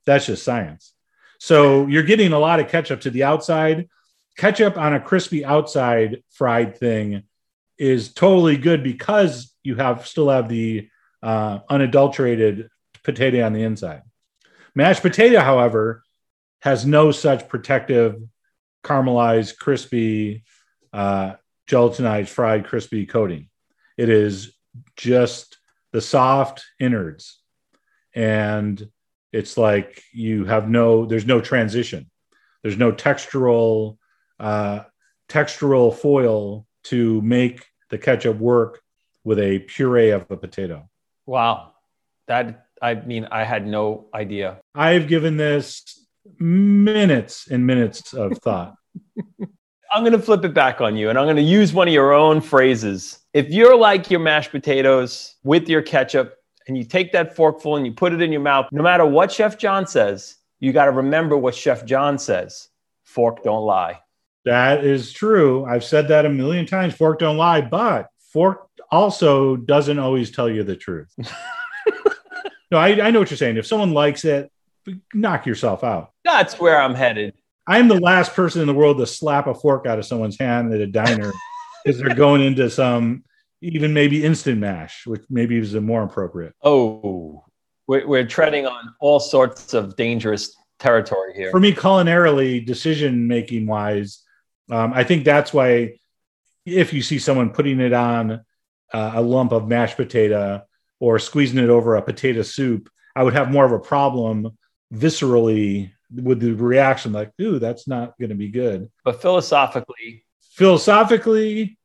That's 0.06 0.26
just 0.26 0.44
science. 0.44 0.94
So 1.40 1.88
you're 1.88 2.04
getting 2.04 2.34
a 2.34 2.40
lot 2.40 2.60
of 2.60 2.70
ketchup 2.70 3.02
to 3.02 3.10
the 3.10 3.24
outside. 3.24 3.90
Ketchup 4.38 4.78
on 4.78 4.94
a 4.94 5.00
crispy 5.00 5.46
outside 5.46 6.24
fried 6.32 6.78
thing 6.78 7.24
is 7.78 8.14
totally 8.14 8.58
good 8.58 8.84
because 8.84 9.54
you 9.64 9.76
have 9.76 10.08
still 10.08 10.30
have 10.30 10.50
the 10.50 10.90
uh, 11.22 11.60
unadulterated 11.70 12.70
potato 13.04 13.46
on 13.46 13.54
the 13.54 13.64
inside. 13.64 14.02
Mashed 14.74 15.02
potato, 15.02 15.40
however, 15.40 16.04
has 16.62 16.86
no 16.86 17.12
such 17.12 17.48
protective, 17.48 18.18
caramelized, 18.84 19.58
crispy, 19.58 20.44
uh, 20.92 21.34
gelatinized, 21.68 22.30
fried, 22.30 22.66
crispy 22.66 23.06
coating. 23.06 23.50
It 23.98 24.10
is 24.10 24.54
just 24.98 25.58
the 25.92 26.02
soft 26.02 26.66
innards. 26.80 27.40
And 28.14 28.90
it's 29.36 29.58
like 29.58 30.02
you 30.14 30.46
have 30.46 30.70
no, 30.70 31.06
there's 31.06 31.26
no 31.26 31.42
transition. 31.42 32.10
There's 32.64 32.78
no 32.78 32.94
textural, 32.94 33.98
uh, 34.40 34.84
textural 35.28 35.94
foil 35.94 36.66
to 36.86 37.22
make 37.22 37.66
the 37.90 37.98
ketchup 37.98 38.38
work 38.38 38.82
with 39.26 39.40
a 39.40 39.60
puree 39.60 40.12
of 40.12 40.26
a 40.32 40.38
potato. 40.38 40.90
Wow. 41.26 41.74
That, 42.28 42.68
I 42.82 42.94
mean, 42.96 43.28
I 43.30 43.44
had 43.44 43.68
no 43.68 44.06
idea. 44.14 44.62
I've 44.74 45.08
given 45.08 45.36
this 45.36 46.08
minutes 46.40 47.48
and 47.52 47.68
minutes 47.68 48.14
of 48.14 48.38
thought. 48.42 48.76
I'm 49.92 50.04
going 50.04 50.14
to 50.14 50.20
flip 50.20 50.46
it 50.46 50.54
back 50.54 50.80
on 50.80 50.96
you 50.96 51.10
and 51.10 51.20
I'm 51.20 51.26
going 51.26 51.36
to 51.36 51.42
use 51.42 51.74
one 51.74 51.90
of 51.90 51.94
your 51.94 52.14
own 52.14 52.40
phrases. 52.40 53.20
If 53.34 53.50
you're 53.50 53.78
like 53.78 54.10
your 54.10 54.22
mashed 54.22 54.52
potatoes 54.52 55.36
with 55.44 55.68
your 55.68 55.82
ketchup 55.82 56.36
and 56.68 56.78
you 56.78 56.84
take 56.84 57.12
that 57.14 57.36
forkful 57.36 57.76
and 57.76 57.86
you 57.86 57.94
put 57.94 58.14
it 58.14 58.22
in 58.22 58.32
your 58.32 58.42
mouth, 58.42 58.68
no 58.72 58.84
matter 58.84 59.06
what 59.06 59.32
Chef 59.32 59.58
John 59.58 59.86
says, 59.86 60.36
you 60.60 60.74
got 60.74 60.86
to 60.86 60.92
remember 60.92 61.38
what 61.38 61.56
Chef 61.56 61.86
John 61.86 62.18
says 62.18 62.70
fork 63.04 63.44
don't 63.44 63.64
lie. 63.64 64.00
That 64.46 64.84
is 64.84 65.12
true. 65.12 65.66
I've 65.66 65.84
said 65.84 66.08
that 66.10 66.26
a 66.26 66.30
million 66.30 66.66
times. 66.66 66.94
Fork 66.94 67.20
don't 67.20 67.38
lie, 67.38 67.62
but 67.62 68.10
fork 68.32 68.68
also 68.92 69.56
doesn't 69.56 70.00
always 70.00 70.32
tell 70.32 70.50
you 70.50 70.64
the 70.64 70.76
truth. 70.76 71.14
no, 72.72 72.78
I, 72.78 73.08
I 73.08 73.12
know 73.12 73.20
what 73.20 73.32
you're 73.32 73.38
saying. 73.38 73.58
If 73.58 73.66
someone 73.66 73.92
likes 73.92 74.26
it, 74.26 74.52
knock 75.14 75.46
yourself 75.46 75.84
out. 75.84 76.12
That's 76.24 76.60
where 76.60 76.80
I'm 76.80 76.94
headed. 76.94 77.34
I 77.68 77.80
am 77.80 77.88
the 77.88 78.00
last 78.00 78.34
person 78.34 78.62
in 78.62 78.68
the 78.68 78.74
world 78.74 79.00
to 79.00 79.08
slap 79.08 79.48
a 79.48 79.56
fork 79.56 79.88
out 79.88 79.98
of 79.98 80.06
someone's 80.06 80.38
hand 80.38 80.72
at 80.72 80.80
a 80.80 80.88
diner 80.88 81.32
because 81.86 82.00
they're 82.00 82.14
going 82.14 82.42
into 82.42 82.70
some 82.70 83.24
even 83.62 83.94
maybe 83.94 84.24
instant 84.24 84.60
mash, 84.60 85.06
which 85.06 85.24
maybe 85.30 85.58
is 85.58 85.74
more 85.76 86.04
appropriate. 86.04 86.54
Oh, 86.62 87.46
we're, 87.88 88.08
we're 88.08 88.28
treading 88.28 88.66
on 88.66 88.94
all 89.00 89.20
sorts 89.20 89.74
of 89.74 89.96
dangerous 89.96 90.56
territory 90.80 91.34
here. 91.36 91.52
For 91.52 91.60
me, 91.60 91.74
culinarily, 91.74 92.66
decision 92.66 93.28
making 93.28 93.68
wise, 93.68 94.24
um, 94.72 94.94
I 94.94 95.04
think 95.04 95.24
that's 95.24 95.54
why 95.54 95.98
if 96.66 96.94
you 96.94 97.02
see 97.02 97.20
someone 97.20 97.52
putting 97.52 97.80
it 97.80 97.94
on 97.94 98.44
uh, 98.94 99.12
a 99.16 99.22
lump 99.22 99.52
of 99.52 99.68
mashed 99.68 99.98
potato 99.98 100.64
or 101.00 101.20
squeezing 101.20 101.64
it 101.64 101.70
over 101.70 101.96
a 101.96 102.02
potato 102.02 102.42
soup, 102.42 102.90
I 103.16 103.24
would 103.24 103.34
have 103.34 103.52
more 103.52 103.66
of 103.66 103.72
a 103.72 103.80
problem 103.80 104.58
viscerally 104.94 105.92
with 106.12 106.40
the 106.40 106.54
reaction 106.54 107.12
like, 107.12 107.32
ooh, 107.42 107.60
that's 107.60 107.88
not 107.88 108.18
going 108.20 108.30
to 108.30 108.36
be 108.36 108.50
good. 108.50 108.90
But 109.04 109.22
philosophically, 109.22 110.26
philosophically, 110.54 111.78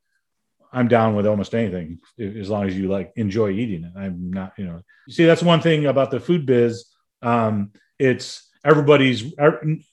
I'm 0.72 0.88
down 0.88 1.16
with 1.16 1.26
almost 1.26 1.54
anything 1.54 1.98
as 2.18 2.48
long 2.48 2.66
as 2.66 2.76
you 2.76 2.88
like 2.88 3.12
enjoy 3.16 3.50
eating 3.50 3.84
it. 3.84 3.92
I'm 3.96 4.30
not, 4.30 4.52
you 4.56 4.64
know, 4.64 4.80
you 5.06 5.14
see, 5.14 5.24
that's 5.24 5.42
one 5.42 5.60
thing 5.60 5.86
about 5.86 6.10
the 6.10 6.20
food 6.20 6.46
biz. 6.46 6.86
Um, 7.22 7.72
it's 7.98 8.48
everybody's, 8.64 9.34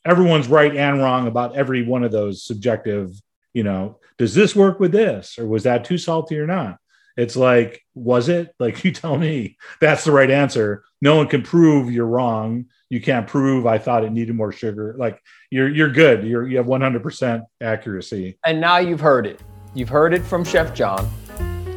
everyone's 0.05 0.47
right 0.47 0.75
and 0.75 0.99
wrong 0.99 1.27
about 1.27 1.55
every 1.55 1.83
one 1.83 2.03
of 2.03 2.11
those 2.11 2.43
subjective, 2.43 3.11
you 3.53 3.63
know, 3.63 3.99
does 4.17 4.35
this 4.35 4.55
work 4.55 4.79
with 4.79 4.91
this 4.91 5.37
or 5.39 5.47
was 5.47 5.63
that 5.63 5.85
too 5.85 5.97
salty 5.97 6.39
or 6.39 6.47
not? 6.47 6.77
It's 7.17 7.35
like, 7.35 7.81
was 7.95 8.29
it? 8.29 8.53
Like, 8.59 8.83
you 8.83 8.91
tell 8.91 9.17
me 9.17 9.57
that's 9.81 10.03
the 10.03 10.11
right 10.11 10.29
answer. 10.29 10.83
No 11.01 11.15
one 11.15 11.27
can 11.27 11.41
prove 11.41 11.91
you're 11.91 12.05
wrong. 12.05 12.65
You 12.89 13.01
can't 13.01 13.27
prove 13.27 13.65
I 13.65 13.77
thought 13.79 14.03
it 14.03 14.11
needed 14.11 14.35
more 14.35 14.51
sugar. 14.51 14.95
Like, 14.97 15.19
you're 15.51 15.69
you're 15.69 15.91
good. 15.91 16.23
You're 16.23 16.47
you 16.47 16.57
have 16.57 16.65
100% 16.65 17.43
accuracy. 17.61 18.37
And 18.45 18.61
now 18.61 18.77
you've 18.77 18.99
heard 18.99 19.25
it. 19.25 19.41
You've 19.77 19.89
heard 19.89 20.11
it 20.11 20.23
from 20.23 20.43
Chef 20.43 20.73
John. 20.73 21.07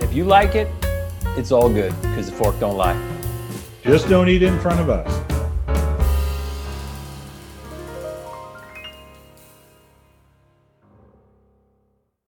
If 0.01 0.15
you 0.15 0.25
like 0.25 0.55
it, 0.55 0.69
it's 1.37 1.53
all 1.53 1.69
good 1.69 1.93
because 2.01 2.31
the 2.31 2.33
fork 2.35 2.59
don't 2.59 2.79
lie. 2.79 2.99
Just 3.83 4.09
don't 4.09 4.27
eat 4.31 4.43
in 4.43 4.59
front 4.59 4.81
of 4.81 4.89
us. 4.89 5.30